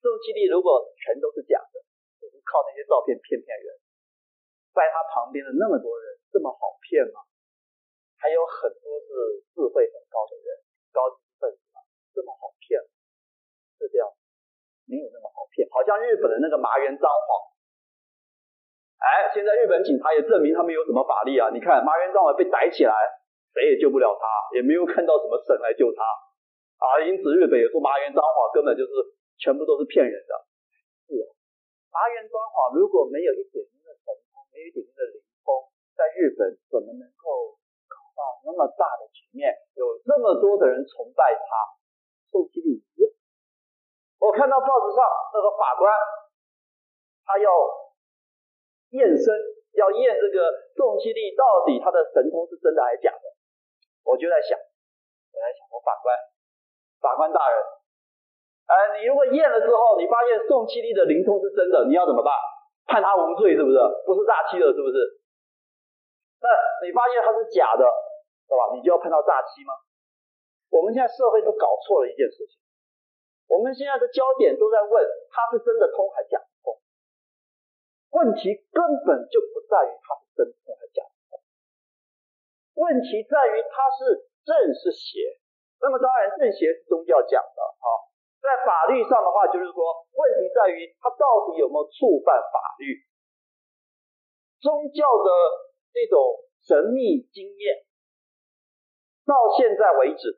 [0.00, 1.84] 宋七力如果全都是假的，
[2.16, 3.76] 只是靠那些照片骗骗人，
[4.76, 7.24] 在他旁边的那么多人，这么好骗吗？
[8.20, 10.48] 还有很多是智慧很高的人，
[10.92, 11.80] 高级分子嘛，
[12.12, 12.76] 这么好骗？
[13.80, 14.04] 是这样，
[14.84, 15.64] 没有那么好骗。
[15.72, 17.28] 好像日本的那个麻原彰晃，
[19.00, 21.48] 哎，现在日本警察也证明他们有什么法力啊？
[21.48, 22.92] 你看麻原彰晃被逮起来，
[23.56, 24.24] 谁也救不了他，
[24.56, 26.04] 也没有看到什么神来救他
[26.84, 27.00] 啊。
[27.00, 28.92] 因此日本也说麻原彰晃根本就是
[29.40, 30.32] 全部都是骗人的。
[31.04, 31.28] 是啊，
[31.92, 33.60] 麻原彰晃如果没有一点
[34.56, 35.46] 点的神通，没有一点点的灵通，
[35.96, 37.58] 在日本怎么能够
[37.90, 39.52] 搞到那么大的局面？
[39.76, 41.44] 有那么多的人崇拜他，
[42.30, 42.80] 宋七力。
[44.18, 44.98] 我看到报纸上
[45.30, 45.86] 那个法官，
[47.22, 47.46] 他要
[48.96, 49.28] 验身，
[49.76, 53.22] 要验这个宋七力到底他的神通是真的还是假的。
[54.02, 56.10] 我就在想，我在想，我法官，
[56.98, 57.56] 法官大人，
[58.66, 62.32] 哎，你如果验了之后，你发现宋七力的灵通是真的，你要怎么办？
[62.86, 63.76] 判他无罪是不是？
[64.06, 64.96] 不是诈欺了是不是？
[66.40, 66.46] 那
[66.86, 67.82] 你发现他是假的，
[68.46, 68.70] 对吧？
[68.74, 69.74] 你就要判他诈欺吗？
[70.70, 72.58] 我们现在社会都搞错了一件事情，
[73.46, 74.92] 我们现在的焦点都在问
[75.30, 76.74] 他是真的通还假的通，
[78.10, 81.38] 问题根本就不在于他是真通还假的通，
[82.82, 85.38] 问题在于他是正是邪。
[85.78, 87.86] 那么当然正邪是宗教讲的啊，
[88.46, 89.82] 在法律上的话就是说，
[90.14, 93.02] 问题在于他到底有没有触犯法律，
[94.62, 95.66] 宗教的。
[95.96, 96.20] 这种
[96.60, 97.80] 神秘经验，
[99.24, 100.36] 到现在为止，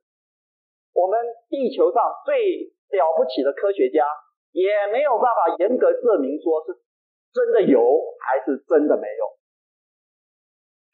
[0.94, 1.18] 我们
[1.50, 4.06] 地球上最了不起的科学家
[4.52, 6.78] 也没有办法严格证明说是
[7.34, 7.82] 真的有
[8.22, 9.34] 还是真的没有。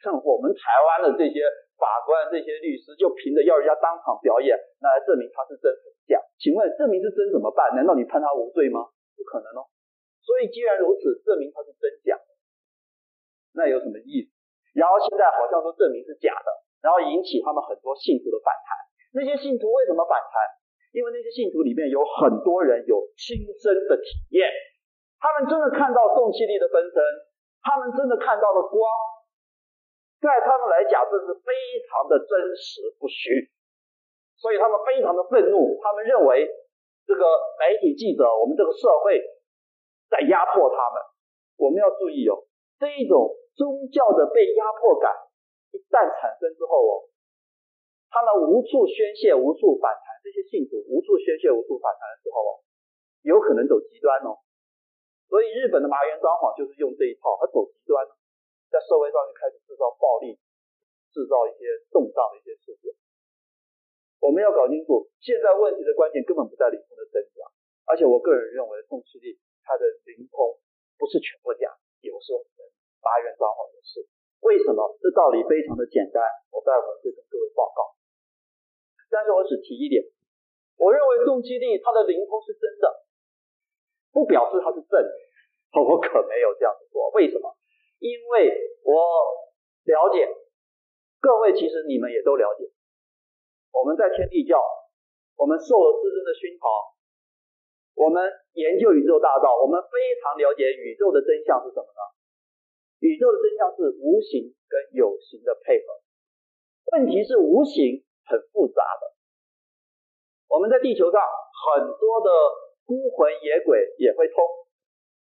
[0.00, 1.44] 像我们台湾的这些
[1.76, 5.92] 法官、这些律师，就凭着要人家当场表演，那来证明他是真的？
[6.38, 7.74] 请问证明是真怎么办？
[7.74, 8.90] 难道你判他无罪吗？
[9.16, 9.66] 不可能哦。
[10.20, 12.18] 所以既然如此，证明他是真假，
[13.54, 14.30] 那有什么意思？
[14.74, 16.48] 然后现在好像说证明是假的，
[16.82, 18.68] 然后引起他们很多信徒的反弹。
[19.14, 20.34] 那些信徒为什么反弹？
[20.90, 24.46] 因为那些信徒里面有很多人有亲身的体验，
[25.18, 26.98] 他们真的看到宋七力的分身，
[27.62, 28.78] 他们真的看到了光，
[30.22, 31.50] 在他们来讲这是非
[31.90, 33.50] 常的真实不虚，
[34.36, 36.48] 所以他们非常的愤怒，他们认为
[37.06, 37.24] 这个
[37.58, 39.20] 媒体记者，我们这个社会
[40.10, 41.02] 在压迫他们。
[41.56, 42.44] 我们要注意哦，
[42.78, 43.34] 这一种。
[43.54, 45.14] 宗教的被压迫感
[45.70, 47.06] 一旦产生之后哦，
[48.10, 52.50] 他们无处宣泄，无处反弹，这些信徒无处宣泄，无处反弹的时候哦，
[53.22, 54.42] 有可能走极端哦。
[55.30, 58.02] 所以日本的麻原彰晃就是用这一套，他走极端，
[58.74, 60.34] 在社会上就开始制造暴力，
[61.14, 62.90] 制造一些动荡的一些事件。
[64.24, 67.44] 我们要搞清楚，现在问题的关键根本不在灵通的真假，
[67.84, 70.56] 而且我个人认为宋七力他的灵通
[70.96, 71.68] 不是全部假，
[72.00, 72.40] 有时候。
[73.04, 74.00] 麻原彰晃的事，
[74.40, 74.80] 为什么？
[74.96, 77.92] 这道理非常的简单，我待会儿会跟各位报告。
[79.12, 80.00] 但是我只提一点，
[80.80, 83.04] 我认为宋七力他的灵通是真的，
[84.08, 85.12] 不表示他是正的，
[85.84, 87.12] 我可没有这样子说。
[87.12, 87.52] 为什么？
[88.00, 89.04] 因为我
[89.84, 90.24] 了解，
[91.20, 92.64] 各位其实你们也都了解，
[93.74, 94.62] 我们在天地教，
[95.34, 96.64] 我们受了师尊的熏陶，
[97.98, 98.22] 我们
[98.54, 102.02] 研究宇宙大道，我们非常了解宇宙的真相是什么呢？
[103.02, 106.00] 宇宙的真相是无形跟有形的配合，
[106.94, 109.12] 问题是无形很复杂的。
[110.48, 112.30] 我们在地球上很多的
[112.86, 114.38] 孤魂野鬼也会通。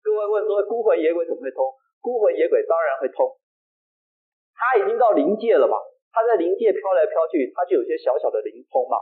[0.04, 1.72] 各位问说孤魂野鬼怎么会通？
[2.02, 3.40] 孤魂野鬼当然会通。
[4.54, 5.78] 他已经到灵界了嘛？
[6.16, 8.96] 它在灵界飘来飘去，它就有些小小的灵通嘛。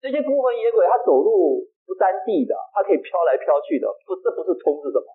[0.00, 5.12] 这些孤魂野鬼它走路不沾地的，它可以飘来飘去的，不，这不是通是什么？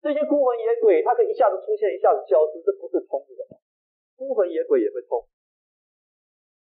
[0.00, 3.40] 这些孤魂野鬼，它可以一下子出现，一下子消失，这不是通的。
[4.16, 5.20] 孤魂野鬼也会通，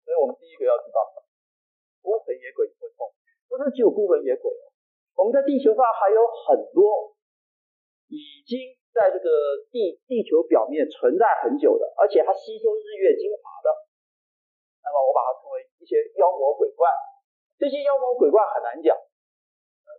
[0.02, 0.98] 所以我们第一个要知道，
[2.02, 3.06] 孤魂野鬼也会通，
[3.46, 4.74] 不是只有孤魂野鬼哦。
[5.14, 7.14] 我们在地球上还有很多
[8.10, 9.28] 已经在这个
[9.70, 13.85] 地地球表面存在很久的，而且它吸收日月精华的。
[14.86, 16.86] 那么我把它称为一些妖魔鬼怪。
[17.58, 18.94] 这些妖魔鬼怪很难讲。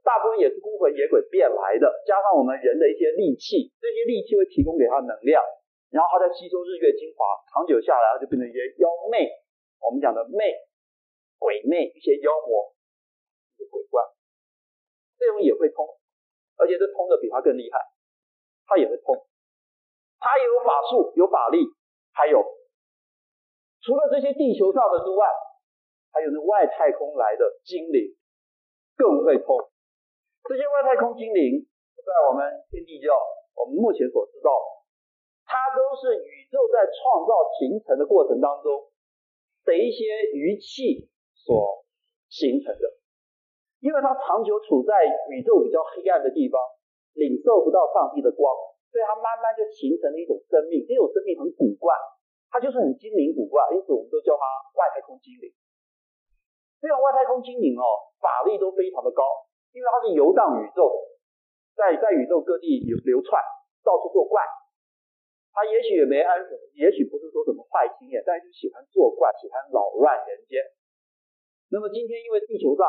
[0.08, 5.44] 大部分也是孤魂野鬼变来的，加上我们人的一些戾气，这些戾气会提供给他能量，
[5.92, 9.28] 然后他再吸收日月精华，长久下来他就变成一些妖魅。
[9.84, 10.48] 我们讲的魅，
[11.36, 12.72] 鬼魅、一些妖魔、
[13.60, 14.00] 一些鬼怪，
[15.20, 15.84] 这种也会通，
[16.56, 17.76] 而且这通的比他更厉害，
[18.64, 19.12] 他也会通，
[20.24, 21.68] 他也有法术、有法力，
[22.16, 22.40] 还有
[23.88, 25.24] 除了这些地球上的之外，
[26.12, 28.12] 还有那外太空来的精灵
[29.00, 29.56] 更会通。
[30.44, 31.64] 这些外太空精灵
[31.96, 33.16] 在我们天地教，
[33.56, 34.52] 我们目前所知道，
[35.48, 38.92] 它都是宇宙在创造形成的过程当中
[39.64, 40.04] 的一些
[40.36, 41.08] 余气。
[41.48, 41.56] 所
[42.28, 42.84] 形成的，
[43.80, 44.92] 因为它长久处在
[45.32, 46.60] 宇宙比较黑暗的地方，
[47.14, 48.52] 领受不到上帝的光，
[48.92, 50.84] 所以它慢慢就形成了一种生命。
[50.84, 51.96] 这种生命很古怪，
[52.50, 54.44] 它就是很精灵古怪，因此我们都叫它
[54.80, 55.52] 外太空精灵。
[56.80, 57.84] 这种外太空精灵哦，
[58.22, 59.24] 法力都非常的高，
[59.74, 60.88] 因为它是游荡宇宙，
[61.76, 63.42] 在在宇宙各地流流窜，
[63.84, 64.42] 到处作怪。
[65.58, 70.62] 它也许也没安什么，也许不是说什么坏心眼，但是喜欢作怪，喜欢扰乱人间。
[71.74, 72.86] 那么今天因为地球上，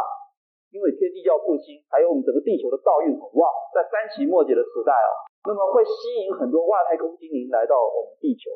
[0.68, 5.10] 因为天地要复兴，还有我们整个地球的道运很旺，在三期末节的时代啊，
[5.48, 8.52] 那么会吸引很多外太空精灵来到我们地球，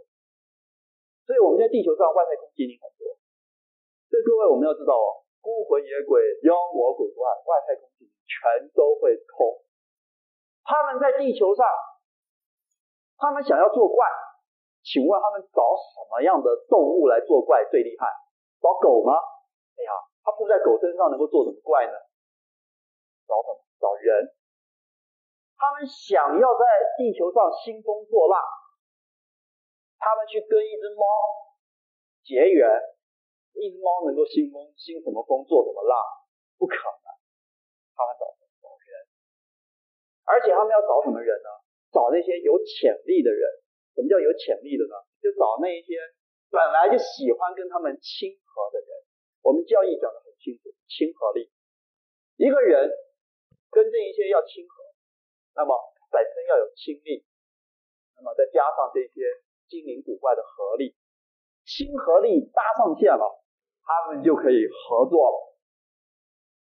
[1.27, 3.15] 所以我们在地球上外太空精灵很多。
[4.11, 9.63] 所以各位我们要知道哦，孤魂野鬼、妖魔鬼怪、外太空精灵全都会通。
[10.63, 11.65] 他们在地球上，
[13.19, 14.07] 他们想要作怪，
[14.83, 18.07] 请问他们找什么样的动物来作怪最厉害？
[18.61, 19.15] 找狗吗？
[19.75, 19.91] 哎呀！
[20.23, 21.95] 他附在狗身上能够做什么怪呢？
[23.27, 23.35] 找？
[23.81, 24.31] 找人。
[25.59, 26.63] 他们想要在
[26.97, 28.39] 地球上兴风作浪，
[30.03, 31.07] 他们去跟一只猫
[32.27, 32.67] 结缘，
[33.55, 35.95] 一只猫能够兴风兴什么风，做什么浪？
[36.59, 37.07] 不可能。
[37.95, 38.91] 他们找找人，
[40.27, 41.51] 而且他们要找什么人呢？
[41.95, 43.47] 找那些有潜力的人。
[43.95, 44.99] 什么叫有潜力的呢？
[45.23, 46.01] 就找那一些
[46.51, 48.89] 本来就喜欢跟他们亲和的人。
[49.43, 51.47] 我们教义讲得很清楚，亲和力。
[52.43, 52.91] 一个人
[53.71, 54.83] 跟这一些要亲和，
[55.55, 55.79] 那么
[56.11, 57.23] 本身要有亲力，
[58.17, 59.23] 那么再加上这些
[59.73, 60.93] 精灵古怪的合力，
[61.65, 63.25] 亲和力搭上线了，
[63.81, 65.57] 他们就可以合作了。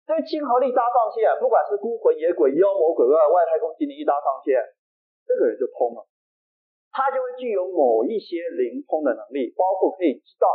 [0.03, 4.59] 这亲和力搭上线，不管是孤魂野鬼、妖魔鬼怪、外太空精灵一搭上线，
[5.23, 6.03] 这个人就通了，
[6.91, 10.51] 他就会具有某一些灵通的能力，包括可以知道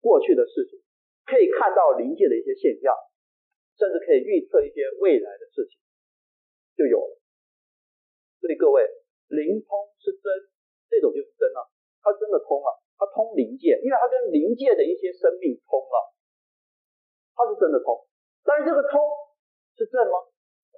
[0.00, 0.80] 过去的事情。
[1.24, 2.92] 可以看到灵界的一些现象，
[3.76, 5.76] 甚至可以预测一些未来的事情，
[6.76, 7.20] 就有了。
[8.40, 8.84] 所以各位，
[9.28, 10.28] 灵通是真，
[10.94, 11.66] 这种就是真了，
[11.98, 16.14] 它真的通了，它通灵界，因为它跟灵界的一些生命通了，
[17.34, 18.06] 它是真的通。
[18.46, 19.02] 但是这个通
[19.74, 20.22] 是正吗？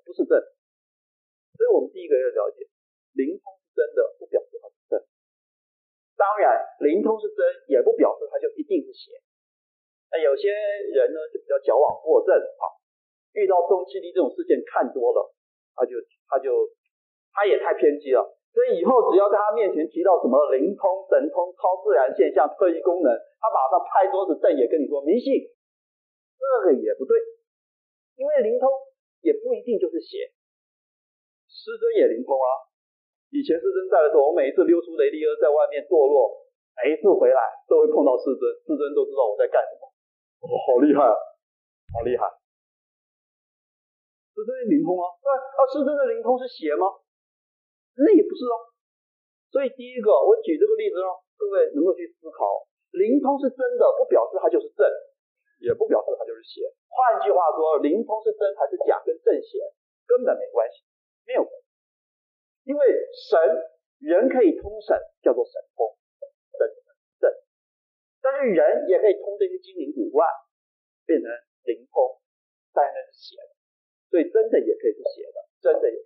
[0.00, 0.40] 不是正。
[1.61, 2.64] 所以我们第一个要了解，
[3.12, 4.96] 灵通是真的，不表示它是正。
[6.16, 9.20] 当然，灵通是真，也不表示它就一定是邪。
[10.09, 12.64] 那有些人呢，就比较矫枉过正啊，
[13.37, 15.35] 遇到中气力这种事件看多了，
[15.74, 16.00] 他就
[16.31, 16.72] 他就
[17.35, 18.22] 他也太偏激了。
[18.57, 25.45] 所以以后只要在他面前提到什么灵通、神通、超自然现象、特异功能，他马上拍桌子瞪眼跟你说迷信，
[26.40, 27.21] 这个也不对，
[28.16, 28.64] 因为灵通
[29.21, 30.33] 也不一定就是邪。
[31.45, 32.49] 师尊也灵通啊，
[33.29, 36.49] 以前师尊在的时候，我每一次溜出雷迪尔在外面堕落，
[36.81, 39.85] 每一次回来都会碰到师尊，师尊都知道我在干什么。
[40.40, 41.16] 哦，好厉害啊，
[41.92, 42.25] 好厉害！
[44.33, 46.88] 师尊灵通啊，对啊，师尊的灵通是邪吗？
[47.96, 48.54] 那也不是哦。
[49.50, 54.85] 所以第一个，我举这个例子让各位能够去思考：灵通是真的，不表示它就是正，
[55.64, 56.68] 也不表示它就是邪。
[56.92, 59.61] 换句话说，灵通是真还是假，跟正邪
[60.04, 60.85] 根本没关系，
[61.24, 61.66] 没有关系。
[62.68, 62.80] 因为
[63.30, 63.38] 神
[64.00, 65.96] 人可以通神，叫做神通。
[68.26, 70.26] 但是人也可以通这些精灵古怪，
[71.06, 71.30] 变成
[71.62, 72.18] 灵通，
[72.74, 73.54] 但是邪的，
[74.11, 76.06] 所以真的也可以是邪的，真的也。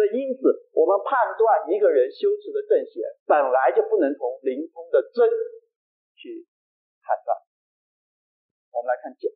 [0.00, 5.28] 所以因此，我们判断一个人修持的正邪，本来就不能从灵通的真
[6.16, 6.48] 去
[7.04, 7.36] 判断。
[8.72, 9.28] 我们来看解，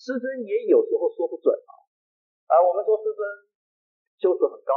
[0.00, 1.72] 师尊也有时候说不准啊。
[2.48, 3.20] 啊我们说师尊
[4.16, 4.72] 修持很高，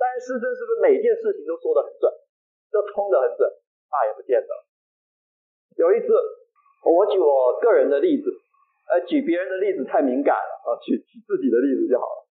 [0.00, 2.08] 但是师尊是不是每件事情都说得很准，
[2.72, 3.44] 都通得很准？
[3.92, 4.50] 那也不见得。
[5.76, 6.08] 有一次，
[6.88, 8.32] 我举我个人的例子，
[8.88, 12.27] 呃，举别人的例子太敏感了啊，举举自己的例子就好了。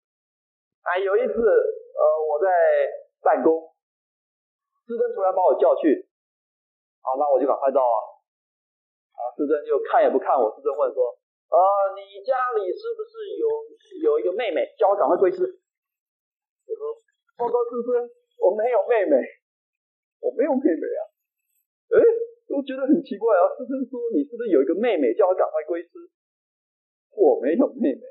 [0.87, 2.47] 哎，有一次，呃，我在
[3.19, 3.59] 办公，
[4.87, 6.07] 师尊突然把我叫去，
[7.03, 7.97] 好，那我就赶快到啊。
[9.11, 11.11] 啊，师尊就看也不看我，师尊问说，
[11.51, 11.59] 呃，
[11.91, 13.45] 你家里是不是有
[13.99, 14.63] 有一个妹妹？
[14.79, 15.43] 叫我赶快归师。
[15.43, 16.81] 我说，
[17.35, 18.07] 报告师尊，
[18.39, 19.19] 我没有妹妹，
[20.23, 21.01] 我没有妹妹啊。
[21.91, 21.99] 哎，
[22.55, 23.43] 我觉得很奇怪啊。
[23.59, 25.89] 师尊说你是不是有一个妹妹，叫我赶快归师？
[27.11, 28.03] 我没有妹妹。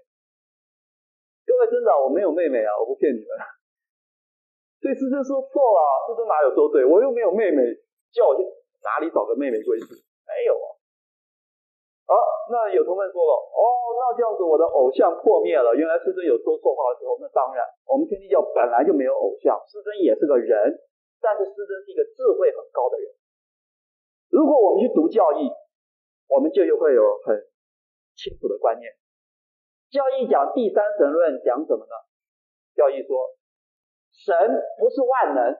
[1.56, 3.32] 各位尊长，我没有妹妹啊，我不骗你们。
[4.76, 6.84] 所以师尊说错了，师尊哪有说对？
[6.84, 7.64] 我又没有妹妹，
[8.12, 8.44] 叫我去
[8.84, 9.96] 哪里找个妹妹归师？
[10.28, 10.68] 没有啊。
[12.12, 12.14] 啊，
[12.52, 13.60] 那有同学说了，哦，
[13.96, 15.72] 那这样子我的偶像破灭了。
[15.72, 20.76] 原来师尊有说错话的时候，那当然，我们天地教本来就没有偶像，师尊也是个人，
[21.24, 23.08] 但是师尊是一个智慧很高的人。
[24.28, 25.48] 如果我们去读教义，
[26.28, 27.32] 我们就又会有很
[28.12, 28.92] 清楚的观念。
[29.90, 31.94] 教义讲第三神论讲什么呢？
[32.74, 33.16] 教义说
[34.10, 34.34] 神
[34.78, 35.54] 不是万能，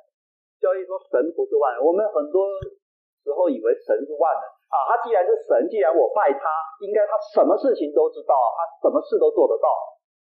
[0.60, 1.86] 教义说神不是万能。
[1.86, 2.50] 我们很多
[3.22, 4.44] 时候以为神是万能。
[4.66, 6.42] 啊，他既然是神，既然我拜他，
[6.82, 9.70] 应该他什么事情都知道，他什么事都做得到，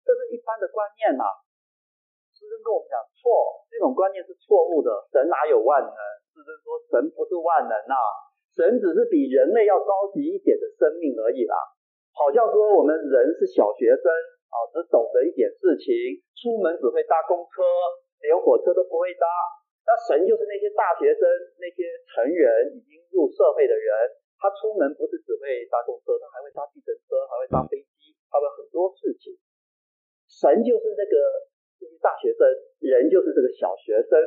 [0.04, 1.32] 这是一般的观念呐、啊。
[2.36, 4.92] 师尊跟我们讲错，这种观念是错误的。
[5.10, 6.00] 神哪有万能？
[6.36, 7.98] 师尊说神不是万能、啊，
[8.52, 11.56] 神只是比人类要高级一点的生命而已啦。
[12.18, 14.10] 好像说我们人是小学生
[14.50, 17.62] 啊，只懂得一点事情，出门只会搭公车，
[18.26, 19.30] 连火车都不会搭。
[19.86, 21.24] 那神就是那些大学生，
[21.62, 23.88] 那些成人已经入社会的人，
[24.42, 29.38] 他出门不是只会搭公车，他还会搭计程车，还会搭飞机，他会很多事情。
[30.26, 31.14] 神就是那个
[31.78, 32.44] 这些大学生，
[32.82, 34.18] 人就是这个小学生。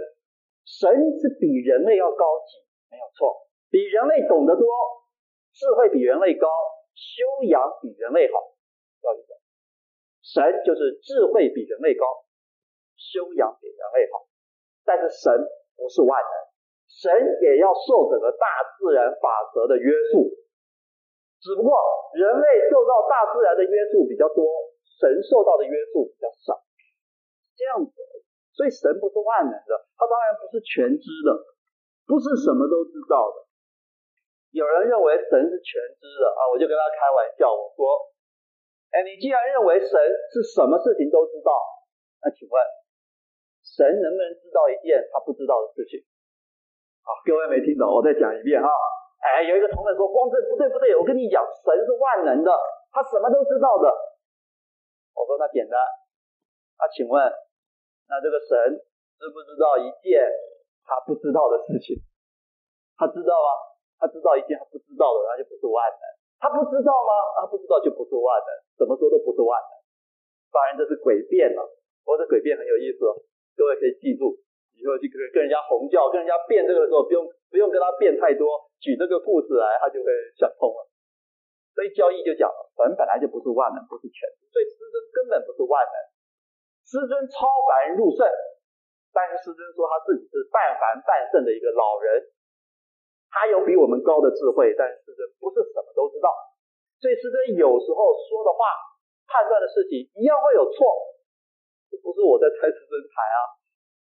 [0.65, 0.87] 神
[1.19, 4.65] 是比人类要高级，没有错，比人类懂得多，
[5.53, 6.47] 智慧比人类高，
[7.01, 8.37] 修养比人类好。
[9.01, 9.33] 要记得，
[10.21, 12.05] 神就是智慧比人类高，
[13.01, 14.29] 修养比人类好。
[14.85, 15.33] 但是神
[15.81, 16.35] 不是万能，
[16.85, 17.09] 神
[17.41, 18.45] 也要受整个大
[18.77, 20.29] 自然法则的约束，
[21.41, 21.73] 只不过
[22.13, 24.45] 人类受到大自然的约束比较多，
[24.85, 27.93] 神受到的约束比较少，是这样子。
[28.53, 31.57] 所以神不是万能的，他当然不是全知的，
[32.05, 33.49] 不是什么都知道的。
[34.51, 38.11] 有人认为神是全知的啊，我就跟他开玩笑，我说
[38.91, 39.89] ：“哎，你既然认为神
[40.35, 41.51] 是什么事情都知道，
[42.23, 42.55] 那请问？”
[43.63, 46.03] 神能不能知道一件他不知道的事情？
[47.05, 48.69] 好，各位没听懂，我再讲一遍啊。
[49.21, 52.51] 哎，有一个同学说，光正不对不对，我跟你讲，神是万能的，
[52.91, 53.87] 他什么都知道的。
[55.15, 55.79] 我说那简单，
[56.81, 57.21] 那请问，
[58.09, 58.81] 那这个神
[59.21, 60.25] 知不知道一件
[60.83, 62.01] 他不知道的事情？
[62.97, 63.70] 他知道吗？
[64.01, 66.05] 他知道一件他不知道的，那就不是万能。
[66.41, 67.13] 他不知道吗？
[67.37, 69.73] 他不知道就不是万能，怎么说都不是万能。
[70.49, 71.61] 当然这是诡辩了，
[72.09, 73.13] 我说诡辩很有意思哦。
[73.53, 74.41] 各位可以记住，
[74.73, 78.49] 以后就可以跟人家弘教，跟人家辩这个的时候，不用不用跟他辩太多，
[78.81, 80.09] 举这个故事来，他就会
[80.41, 80.89] 想通了。
[81.77, 85.97] 所以教义就讲了，神本来就不是万能，不是全能，所以师尊根本不是万能。
[86.89, 88.25] 师尊超凡入圣，
[89.13, 92.25] 但是师尊说他自己是半凡半圣的一个老人，
[93.31, 96.29] 他有比我们高的智慧，但是不是什么都知道。
[96.99, 98.67] 所以师尊有时候说的话、
[99.31, 100.83] 判断的事情一样会有错。
[101.89, 103.39] 这不是我在猜师尊台啊，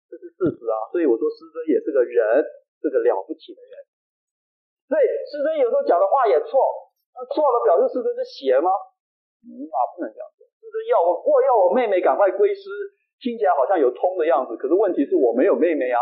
[0.09, 0.77] 这是事实啊。
[0.93, 2.41] 所以我说师尊也是个人，
[2.79, 3.73] 是个了不起的人。
[4.87, 6.61] 所以师尊有时候讲的话也错，
[7.13, 8.69] 那错了表示师尊是邪吗？
[9.43, 10.45] 嗯啊，不能这样说。
[10.45, 12.69] 师尊要我，我要我妹妹赶快归师，
[13.19, 14.55] 听起来好像有通的样子。
[14.55, 15.99] 可是问题是我没有妹妹啊，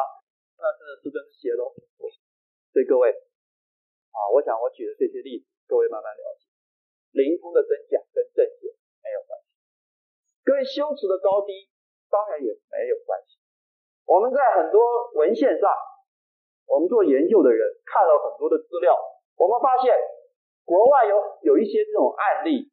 [0.59, 1.73] 那是师尊是邪喽。
[2.73, 6.49] 所以各位啊，我想我举的这些例子，各位慢慢了解，
[7.13, 8.73] 灵通的真假跟正解
[9.05, 9.45] 没有关系，
[10.43, 11.69] 各位修持的高低。
[12.13, 13.41] 当然也没有关系。
[14.05, 14.77] 我们在很多
[15.17, 15.65] 文献上，
[16.69, 18.93] 我们做研究的人看了很多的资料，
[19.33, 19.89] 我们发现
[20.61, 22.69] 国外有有一些这种案例，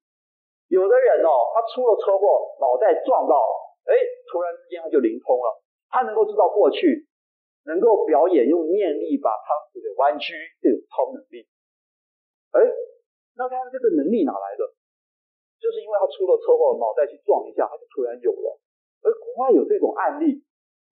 [0.68, 3.96] 有的人哦，他出了车祸，脑袋撞到了，哎，
[4.28, 7.08] 突然之间他就灵通了，他能够知道过去，
[7.64, 11.44] 能够表演用念力把汤匙给弯曲，这种超能力。
[12.52, 12.58] 哎，
[13.36, 14.62] 那他这个能力哪来的？
[15.60, 18.56] 就是因为他出了车祸，脑袋去撞一下，他就突然有了。
[19.04, 20.40] 而国外有这种案例，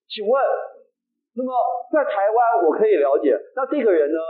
[0.05, 0.37] 请问，
[1.33, 1.49] 那么
[1.93, 4.21] 在台湾我可以了解，那这个人呢，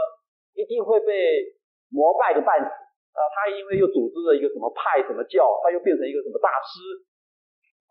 [0.55, 1.51] 一定会被
[1.91, 3.19] 膜拜的半死啊！
[3.35, 6.79] 他因为又组织了一个什么派什么教，他又变成一个什么大师，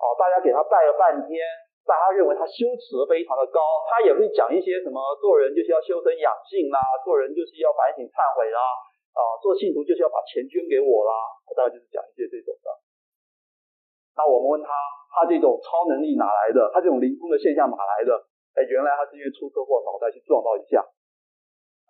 [0.01, 1.45] 哦，大家给他拜了半天，
[1.89, 3.61] 大家认为他修持非常的高，
[3.91, 8.61] 他也会讲一些什么做人就是要修身养性啦，做人就是要反省忏悔啦，
[9.13, 11.13] 啊，做信徒就是要把钱捐给我啦，
[11.57, 12.69] 大概就是讲一些这种的。
[14.15, 14.69] 那我们问他，
[15.15, 16.71] 他这种超能力哪来的？
[16.75, 18.13] 他这种灵通的现象哪来的？
[18.55, 20.83] 哎，原来他是因为出车祸，脑袋去撞到一下。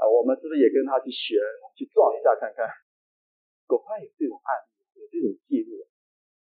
[0.01, 1.36] 啊，我们是不是也跟他去学，
[1.76, 2.68] 去撞一下看看？
[3.66, 5.84] 国外有这种案例，有这种记录，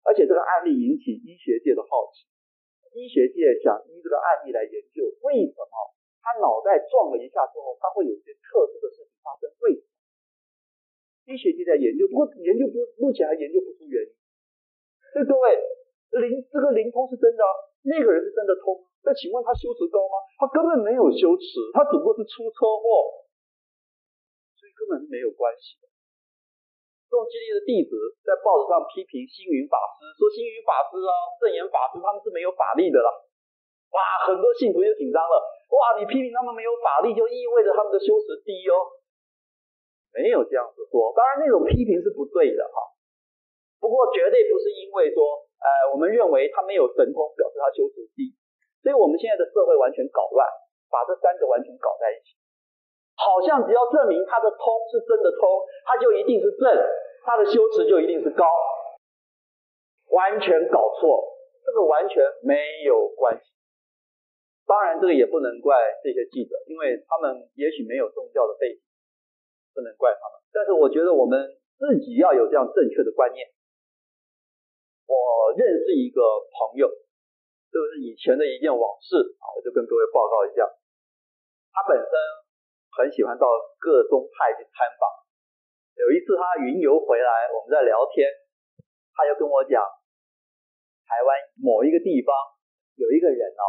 [0.04, 2.28] 而且这个案例引起医学界的好奇，
[2.94, 5.74] 医学界想依这个案例来研究，为什么
[6.22, 9.50] 他脑袋撞了一下之后，他会有些特殊的事情发生？
[9.66, 9.88] 为什么
[11.26, 14.12] 医学界在研究，不过研究不目前还研究不出原因。
[15.12, 15.58] 所以各位，
[16.22, 17.52] 灵这个灵通是真的啊，
[17.84, 18.82] 那个人是真的通。
[19.04, 20.16] 那请问他修持高吗？
[20.40, 23.28] 他根本没有修持，他只不过是出车祸，
[24.56, 25.93] 所以根本是没有关系的。
[27.14, 27.94] 众基力的弟子
[28.26, 33.14] 在报纸上批评星云法师，说星云法师啊、证严法师他们是没有法力的啦。
[33.94, 35.38] 哇，很多信徒就紧张了。
[35.70, 38.98] 哇，你批评他们没有法力，就意味着他们的修持低哦。
[40.10, 42.90] 没有这样子说，当然那种批评是不对的哈。
[43.78, 48.34] 不过绝对不是因为说，呃，我们认为他没有神通，表示他修持低。
[48.82, 50.44] 所以我们现在的社会完全搞乱，
[50.90, 52.34] 把这三个完全搞在一起，
[53.16, 54.62] 好像只要证明他的通
[54.92, 55.48] 是真的通，
[55.86, 56.66] 他就一定是正，
[57.24, 58.46] 他的修持就一定是高，
[60.10, 61.24] 完全搞错，
[61.66, 63.52] 这个完全没有关系。
[64.66, 68.82] 当然，这个也不能怪这些记者，因为他们也许没有宗教的背景，
[69.74, 70.40] 不能怪他们。
[70.52, 73.48] 但是我觉得我们自己要有这样正确的观念。
[75.06, 76.90] 我认识一个朋友。
[77.74, 80.62] 这是以前的一件往事啊，我就跟各位报告一下。
[81.74, 82.14] 他本身
[82.98, 83.46] 很喜欢到
[83.80, 85.10] 各宗派去参访。
[85.98, 88.30] 有一次他云游回来，我们在聊天，
[89.14, 89.82] 他就跟我讲，
[91.06, 92.34] 台湾某一个地方
[92.96, 93.66] 有一个人哦，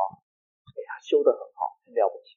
[0.73, 2.37] 哎，呀修得很好，很了不起。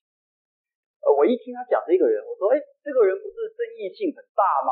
[1.03, 4.71] 呃，我一听他讲这个人，我说，哎，这个人不是争议性很大吗？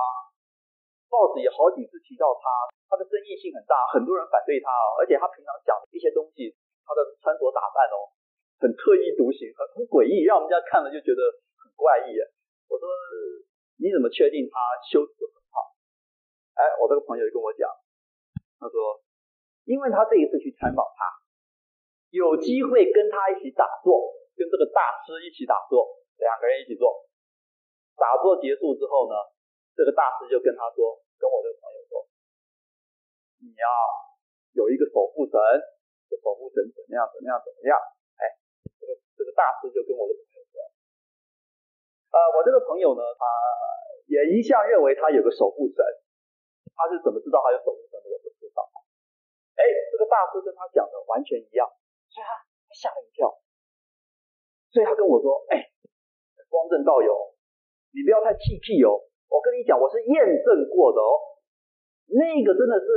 [1.08, 2.44] 报纸也好几次提到他，
[2.92, 6.56] 他的争议性很大，很多人反对他哦，而且他平常讲的一些东西。
[6.86, 8.14] 他的穿着打扮哦，
[8.62, 11.22] 很特立独行，很很诡异，让人家看了就觉得
[11.76, 12.18] 怪异。
[12.68, 12.88] 我说，
[13.78, 14.56] 你怎么确定他
[14.90, 15.76] 修持很好？
[16.56, 17.70] 哎，我这个朋友就跟我讲，
[18.58, 19.04] 他说，
[19.68, 21.04] 因为他这一次去参访他，
[22.10, 27.06] 有机会跟他一起打坐，跟这个大师一起打坐，两个人一起做。
[27.96, 29.16] 打坐结束之后呢，
[29.76, 32.08] 这个大师就跟他说，跟我这个朋友说，
[33.44, 33.68] 你要
[34.54, 35.40] 有一个守护神。
[36.06, 37.02] 这守护神怎么样？
[37.10, 37.34] 怎么样？
[37.42, 37.74] 怎么样？
[38.22, 38.30] 哎，
[38.78, 40.55] 这个这个大师就跟我的朋友，
[42.16, 43.28] 呃，我这个朋友呢，他
[44.08, 45.84] 也一向认为他有个守护神，
[46.72, 48.08] 他是怎么知道他有守护神的？
[48.08, 48.64] 我不知道。
[49.60, 49.62] 哎，
[49.92, 51.68] 这个大师跟他讲的完全一样，
[52.08, 52.32] 所以他
[52.72, 53.28] 吓了一跳，
[54.72, 55.60] 所以他跟我说，哎，
[56.48, 57.12] 光正道友，
[57.92, 58.96] 你不要太气屁哦，
[59.28, 61.20] 我跟你讲，我是验证过的哦，
[62.16, 62.88] 那个真的是。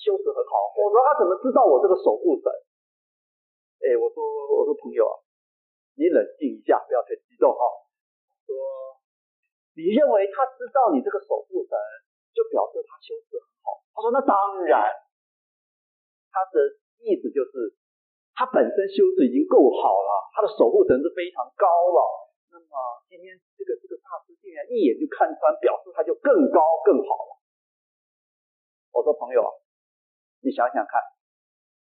[0.00, 2.48] 修持很好，我说他怎么知道我这个守护神？
[3.84, 4.16] 哎，我说
[4.56, 5.12] 我说朋友啊，
[5.92, 7.60] 你冷静一下，不要太激动哈。
[8.50, 8.98] 说
[9.78, 11.78] 你认为他知道你这个守护神，
[12.34, 13.78] 就表示他修持很好。
[13.94, 14.34] 他说那当
[14.66, 14.90] 然，
[16.34, 17.78] 他的意思就是
[18.34, 22.00] 他本身修持已经够好了，他的守护神是非常高了。
[22.50, 22.74] 那么
[23.06, 27.32] 今天这个这个大师竟然一眼就看穿，表示他就更高更好了。
[28.90, 29.46] 我说朋友。
[30.40, 30.96] 你想想看，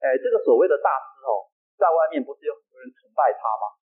[0.02, 1.46] 哎，这个所谓的大师哦，
[1.78, 3.77] 在外面不是有很多人崇拜他吗？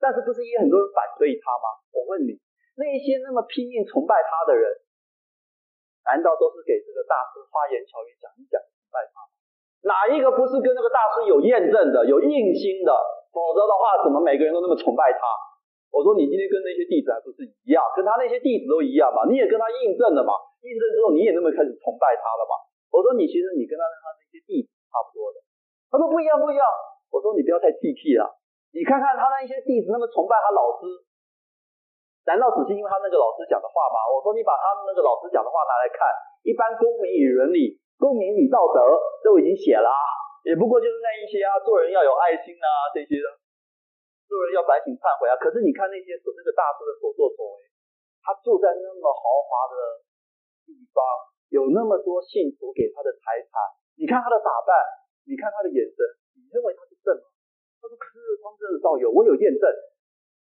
[0.00, 1.76] 但是不是也很多人反对他吗？
[1.92, 2.40] 我问你，
[2.80, 4.64] 那些那么拼命崇拜他的人，
[6.08, 9.28] 难道都是给这个大师花言巧语讲一讲崇拜他吗？
[9.84, 12.90] 哪一个不是跟那个大师有验证的、有印心的？
[13.30, 15.20] 否则的话，怎么每个人都那么崇拜他？
[15.92, 19.28] 我说你今天跟那些弟子还不是一样，跟他那些弟子都一样嘛？
[19.28, 20.32] 你也跟他印证了嘛？
[20.64, 22.56] 印证之后，你也那么开始崇拜他了嘛？
[22.90, 25.38] 我说你其实你跟他他那些弟子差不多的，
[25.92, 26.64] 他说不一样不一样。
[27.10, 28.26] 我说你不要太气气了，
[28.70, 30.86] 你看看他那一些弟子那么崇拜他老师，
[32.26, 33.98] 难道只是因为他那个老师讲的话吗？
[34.10, 36.06] 我说你把他们那个老师讲的话拿来看，
[36.46, 38.78] 一般公民与伦理、公民与道德
[39.26, 39.90] 都已经写了，
[40.46, 43.26] 也不过就是那一些啊，做人要有爱心啊这些的，
[44.30, 45.34] 做人要反省忏悔啊。
[45.40, 47.66] 可是你看那些所那个大师的所作所为，
[48.22, 49.76] 他住在那么豪华的
[50.66, 51.02] 地方。
[51.50, 53.50] 有那么多信徒给他的财产，
[53.98, 54.70] 你看他的打扮，
[55.26, 55.98] 你看他的眼神，
[56.38, 57.26] 你认为他是正吗？
[57.80, 59.64] 他说：“可是光正的道友，我有验证。”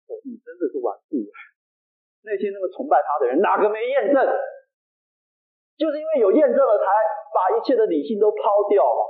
[0.07, 1.19] 哦，你真的是顽固。
[2.23, 4.17] 那些那么崇拜他的人，哪个没验证？
[5.75, 6.87] 就是因为有验证了，才
[7.35, 9.01] 把一切的理性都抛掉了，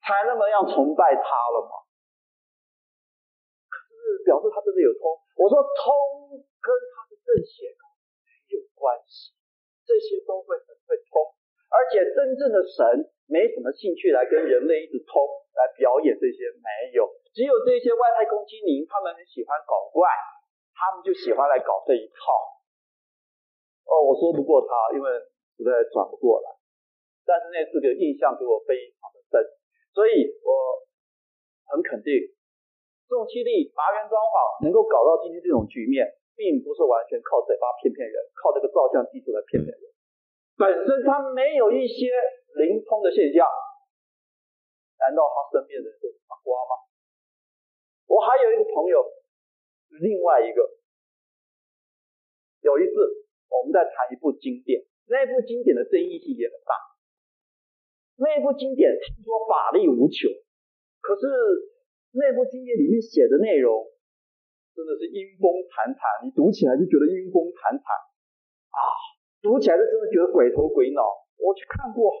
[0.00, 1.84] 才那么样崇拜他了嘛。
[3.68, 5.12] 可是表示他真的有通。
[5.36, 9.36] 我说通跟他的正邪没有关系。
[9.84, 11.34] 这些都会很会通，
[11.72, 15.24] 而且真正的神没什么兴趣来跟人类一直通，
[15.56, 20.04] 来表演这些没有，只有这些外太空精灵，他们很喜欢搞怪，
[20.76, 22.20] 他们就喜欢来搞这一套。
[23.88, 25.08] 哦，我说不过他，因为
[25.56, 26.52] 实在转不过来。
[27.24, 29.40] 但是那四个印象给我非常的深，
[29.94, 30.50] 所以我
[31.72, 32.12] 很肯定，
[33.08, 36.04] 宋七力麻原彰晃能够搞到今天这种局面，
[36.36, 39.91] 并不是完全靠嘴巴骗骗人，靠这个照相技术来骗骗人。
[40.56, 42.10] 本身他没有一些
[42.60, 43.46] 灵通的现象，
[44.98, 46.72] 难道他身边的人就傻瓜吗？
[48.06, 49.00] 我还有一个朋友，
[50.00, 50.60] 另外一个，
[52.60, 52.94] 有一次
[53.48, 56.72] 我们在谈一部经典，那部经典的争议性也很大。
[58.16, 60.30] 那部经典听说法力无穷，
[61.00, 61.72] 可是。
[62.14, 63.88] 那部经典里面写的内容
[64.76, 67.86] 真的是阴风惨惨，你读起来就觉得阴风惨惨
[68.68, 68.80] 啊，
[69.42, 71.02] 读起来就真的觉得鬼头鬼脑。
[71.42, 72.14] 我去看过，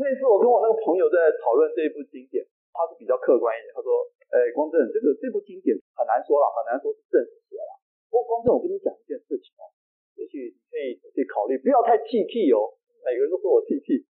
[0.00, 2.40] 那次我跟我那个朋友在讨论这一部经典，
[2.72, 3.92] 他是比较客观一点，他说
[4.32, 7.76] ：“哎，光正，这个这部经典很难说了，很难说是正史写了。
[8.08, 9.68] 不过光正，我跟你讲一件事情哦，
[10.16, 12.72] 也许你可以去考虑，不要太气气哦。
[13.04, 14.08] 每个人都说我气气。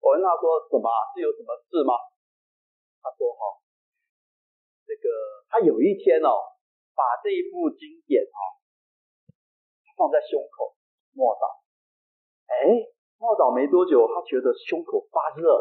[0.00, 0.88] 我问他说什么？
[1.12, 1.92] 是有什么事吗？
[3.04, 3.60] 他说哈。”
[4.88, 5.08] 这个
[5.52, 6.32] 他有一天哦，
[6.96, 8.44] 把这一部经典啊、哦、
[9.96, 10.72] 放在胸口
[11.12, 11.44] 默祷，
[12.48, 12.88] 哎，
[13.20, 15.60] 默祷没多久，他觉得胸口发热，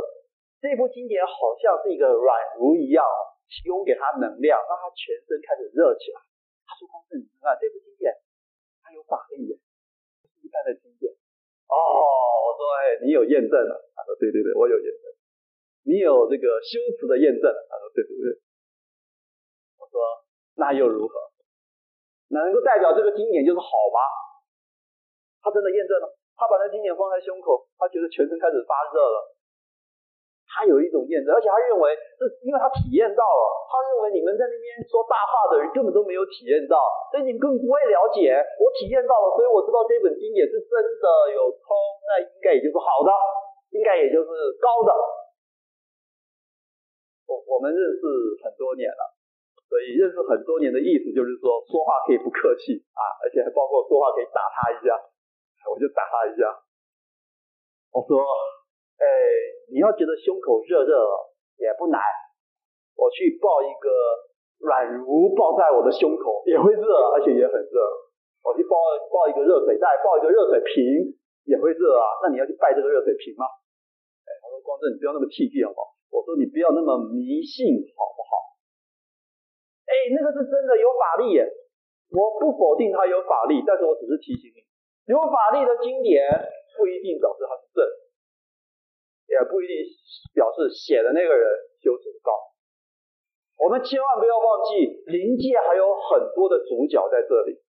[0.63, 3.03] 这部经典好像是一个软炉一样，
[3.51, 6.19] 提供给他能量，让他全身开始热起来。
[6.63, 8.15] 他说：“光正，你看这部经典，
[8.79, 9.59] 它有法力耶，
[10.23, 11.11] 不是一般的经典。”
[11.67, 15.03] 哦，我说：“哎，你有验证了？”他说：“对对对，我有验证。
[15.83, 18.39] 你有这个修辞的验证？”他说：“对对对。”
[19.75, 19.99] 我说
[20.55, 21.19] 那又如何？
[22.31, 23.99] 能够代表这个经典就是好吗？
[25.41, 26.05] 他真的验证了，
[26.37, 29.17] 他把那经典放在胸口，他觉得全身开始发热了。
[30.51, 36.75] 他有一种验证，而且他认为是因为他体验到了，他认为你们在那边说大话的人根本都没有体验到，
[37.09, 38.35] 所以你们更不会了解。
[38.59, 41.71] 我体验到了，所以我知道这本经典是真的有通，
[42.03, 43.09] 那应该也就是好的，
[43.71, 44.29] 应该也就是
[44.59, 44.91] 高的。
[47.31, 48.03] 我我们认识
[48.43, 49.17] 很多年了。
[49.71, 54.99] 所以认识很多年的意思就是说，说话可以不客气啊，而且还包括说话可以打他一下，
[55.71, 56.43] 我就打他一下。
[57.95, 58.19] 我说，
[58.99, 59.07] 哎，
[59.71, 60.99] 你要觉得胸口热热
[61.55, 62.03] 也不难，
[62.99, 63.87] 我去抱一个
[64.59, 67.77] 软如抱在我的胸口也会热，而且也很热。
[68.43, 68.75] 我去抱
[69.07, 71.15] 抱一个热水袋，抱一个热水瓶
[71.47, 72.19] 也会热啊。
[72.23, 73.47] 那你要去拜这个热水瓶吗？
[74.27, 75.95] 哎，他说光正，你不要那么气气好不好？
[76.11, 78.59] 我说你不要那么迷信好不好？
[79.87, 81.47] 哎，那个是真的有法力耶！
[82.11, 84.59] 我不否定他有法力，但是我只是提醒你，
[85.11, 86.23] 有法力的经典
[86.79, 87.83] 不一定表示它是正，
[89.27, 89.75] 也不一定
[90.31, 91.43] 表示写的那个人
[91.83, 92.31] 修持高。
[93.59, 97.59] 我们千万不要忘记，灵界还有很多的主角在这里。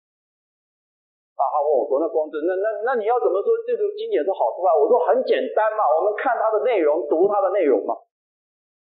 [1.35, 7.97] 啊，他问我说：“那光正，那那那你要怎么说这个经典是好是坏？”我说：“很简单嘛，我们看它的内容，读它的内容嘛。”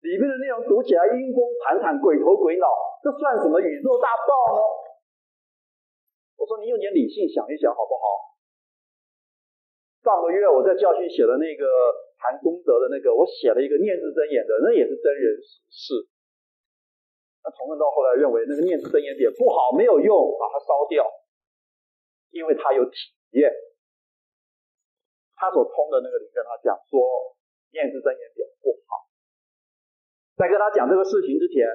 [0.00, 2.66] 里面的内容读起来阴风惨惨、鬼头鬼脑，
[3.02, 4.60] 这算什么宇宙大道呢？
[6.38, 8.35] 我说你用点理性想一想好不好？
[10.06, 11.66] 上个月我在教训写的那个
[12.14, 16.06] 谈功德的那个，我写了一个念字真言的，那也是真人实事。
[17.42, 21.02] 那同仁到后来认为那个念字真言点不好，没有用，把它烧掉，
[22.30, 22.94] 因为他有体
[23.34, 23.50] 验，
[25.34, 27.02] 他所通的那个灵跟他讲说
[27.74, 29.10] 念字真言点不好。
[30.38, 31.66] 在跟他讲这个事情之前，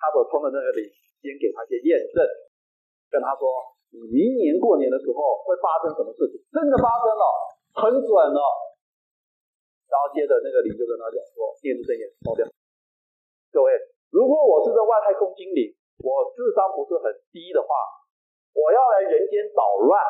[0.00, 0.88] 他所通的那个灵
[1.20, 2.24] 先给他一些验证，
[3.12, 3.44] 跟他说
[3.92, 6.40] ：“你明年过年的时候会发生什么事情？
[6.48, 7.24] 真的发生了，
[7.76, 8.40] 很准了。”
[9.92, 12.48] 然后接着那个灵就跟他讲说：“念字真言烧掉。”
[13.52, 13.68] 各位，
[14.08, 15.68] 如果我是这外太空精灵，
[16.00, 17.68] 我智商不是很低的话，
[18.56, 20.00] 我要来人间捣乱，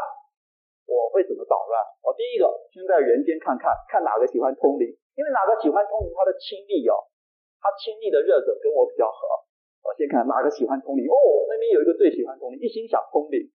[0.87, 1.75] 我会怎么捣乱？
[2.07, 4.87] 我第一个先在人间看看，看哪个喜欢通灵，
[5.19, 6.95] 因为哪个喜欢通灵，他的亲力哦。
[7.59, 9.19] 他亲历的热者跟我比较合，
[9.83, 11.15] 我先看哪个喜欢通灵哦，
[11.51, 13.51] 那边有一个最喜欢通灵，一心想通灵，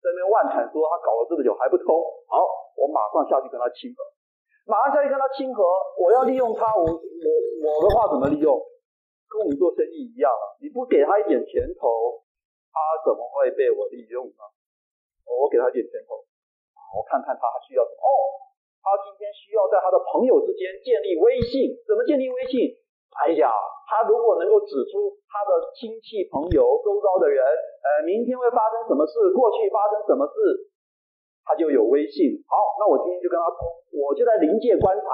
[0.00, 1.86] 这边万谈说他搞了这么久还不通，
[2.26, 2.40] 好，
[2.76, 4.00] 我马上下去跟他亲和，
[4.64, 5.60] 马上下去跟他亲和，
[6.00, 8.56] 我要利用他，我我我的话怎么利用？
[9.30, 12.18] 跟我们做生意一样啊，你不给他一点甜头，
[12.72, 14.42] 他怎么会被我利用呢？
[15.28, 16.18] 我给他一点甜头，
[16.96, 18.00] 我看看他还需要什么？
[18.02, 18.10] 哦，
[18.82, 22.74] 他今天需要在他的朋友之间建立威信，怎么建立威信？
[23.10, 23.50] 哎呀，
[23.90, 30.70] 他如果能够指出他的亲戚朋友周遭的人，呃，明天会发生什么事，过去发生什么事，
[31.44, 32.38] 他就有威信。
[32.46, 33.66] 好，那我今天就跟他通，
[33.98, 35.10] 我就在灵界观察，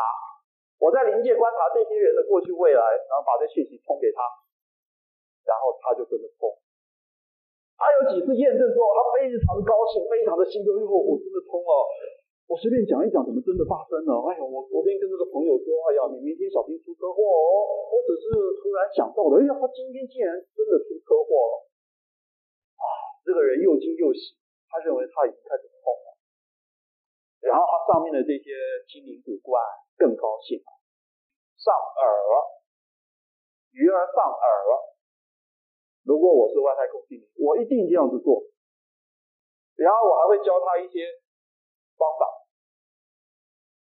[0.78, 4.20] 我在灵界观察这些人的过去未来，然后把这讯息通给他，
[5.49, 6.53] 然后他就真的通。
[7.76, 11.72] 他有几次验证之后，他非常高兴，非常的兴奋，因为我真的通了。
[12.47, 14.22] 我随便讲一讲，怎么真的发生了？
[14.30, 17.51] 哎呀，我昨天跟这个朋友说，哎呀，你明天小心出车祸哦。
[17.90, 18.30] 我只是
[18.62, 21.55] 突然想到的，哎呀，他今天竟然真的出车祸了。
[22.78, 22.86] 啊，
[23.26, 24.38] 这个人又惊又喜，
[24.70, 26.09] 他认为他已经开始痛了。
[27.42, 28.55] 然后他上面的这些
[28.86, 29.59] 精灵古怪
[29.99, 30.70] 更高兴了，
[31.59, 32.34] 上饵了，
[33.74, 34.72] 鱼儿上饵了。
[36.07, 38.47] 如果我是外太空精灵，我一定这样子做。
[39.74, 41.03] 然后我还会教他一些
[41.97, 42.28] 方法。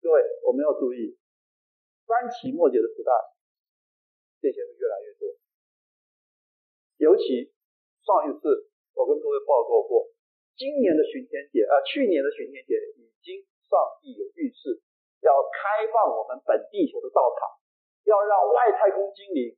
[0.03, 1.17] 各位，我们要注意，
[2.07, 3.11] 三期末节的时代，
[4.43, 5.37] 这些是越来越多。
[6.99, 7.53] 尤其
[8.03, 10.11] 上一次我跟各位报告过，
[10.57, 14.83] 今年的巡天节啊、呃，去年的巡天节已经上帝有预示，
[15.21, 17.61] 要开放我们本地球的道场，
[18.05, 19.57] 要让外太空精灵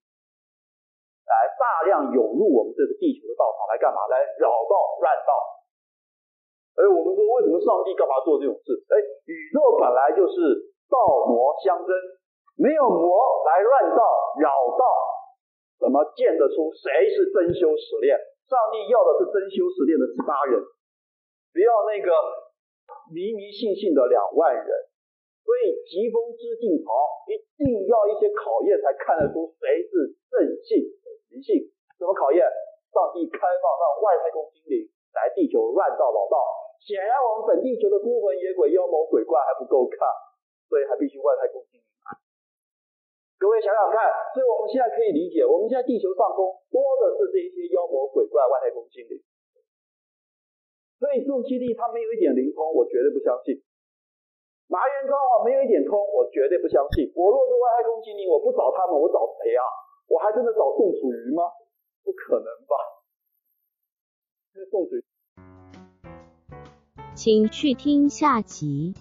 [1.25, 4.07] 来大量涌入我们这个地球的道场来干嘛？
[4.11, 5.62] 来扰道乱道。
[6.73, 8.73] 哎，我们说为什么上帝干嘛做这种事？
[8.89, 8.97] 哎，
[9.29, 10.97] 宇宙本来就是道
[11.29, 11.91] 魔相争，
[12.57, 13.13] 没有魔
[13.45, 14.01] 来乱道
[14.41, 14.85] 扰道，
[15.77, 18.17] 怎么见得出谁是真修实练？
[18.49, 20.61] 上帝要的是真修实练的十八人，
[21.53, 22.09] 不要那个
[23.13, 24.69] 迷迷信信的两万人。
[25.45, 26.89] 所以疾风知劲草，
[27.27, 30.89] 一定要一些考验才看得出谁是正信
[31.29, 31.69] 迷信。
[31.99, 32.47] 怎么考验？
[32.93, 36.37] 上帝开放让外太空精灵来地球乱造扰道。
[36.83, 40.03] 显然，我们本地球的孤魂野鬼、妖魔鬼怪还不够看，
[40.67, 41.87] 所以还必须外太空精灵。
[43.39, 49.19] 各位想想看，所以我们现在可以理解，我们现在地球上空多的是这一些妖魔鬼怪、外太空精灵。
[50.99, 53.59] 所以宋七力他没有一点灵通，我绝对不相信。
[54.71, 57.11] 麻原彰晃没有一点通，我绝对不相信。
[57.15, 59.63] 我若是外太空精灵，我不找他们，我找谁啊？
[60.07, 61.51] 我还真的找宋楚瑜吗？
[62.03, 62.75] 不可能吧？
[67.15, 68.95] 请去听下集。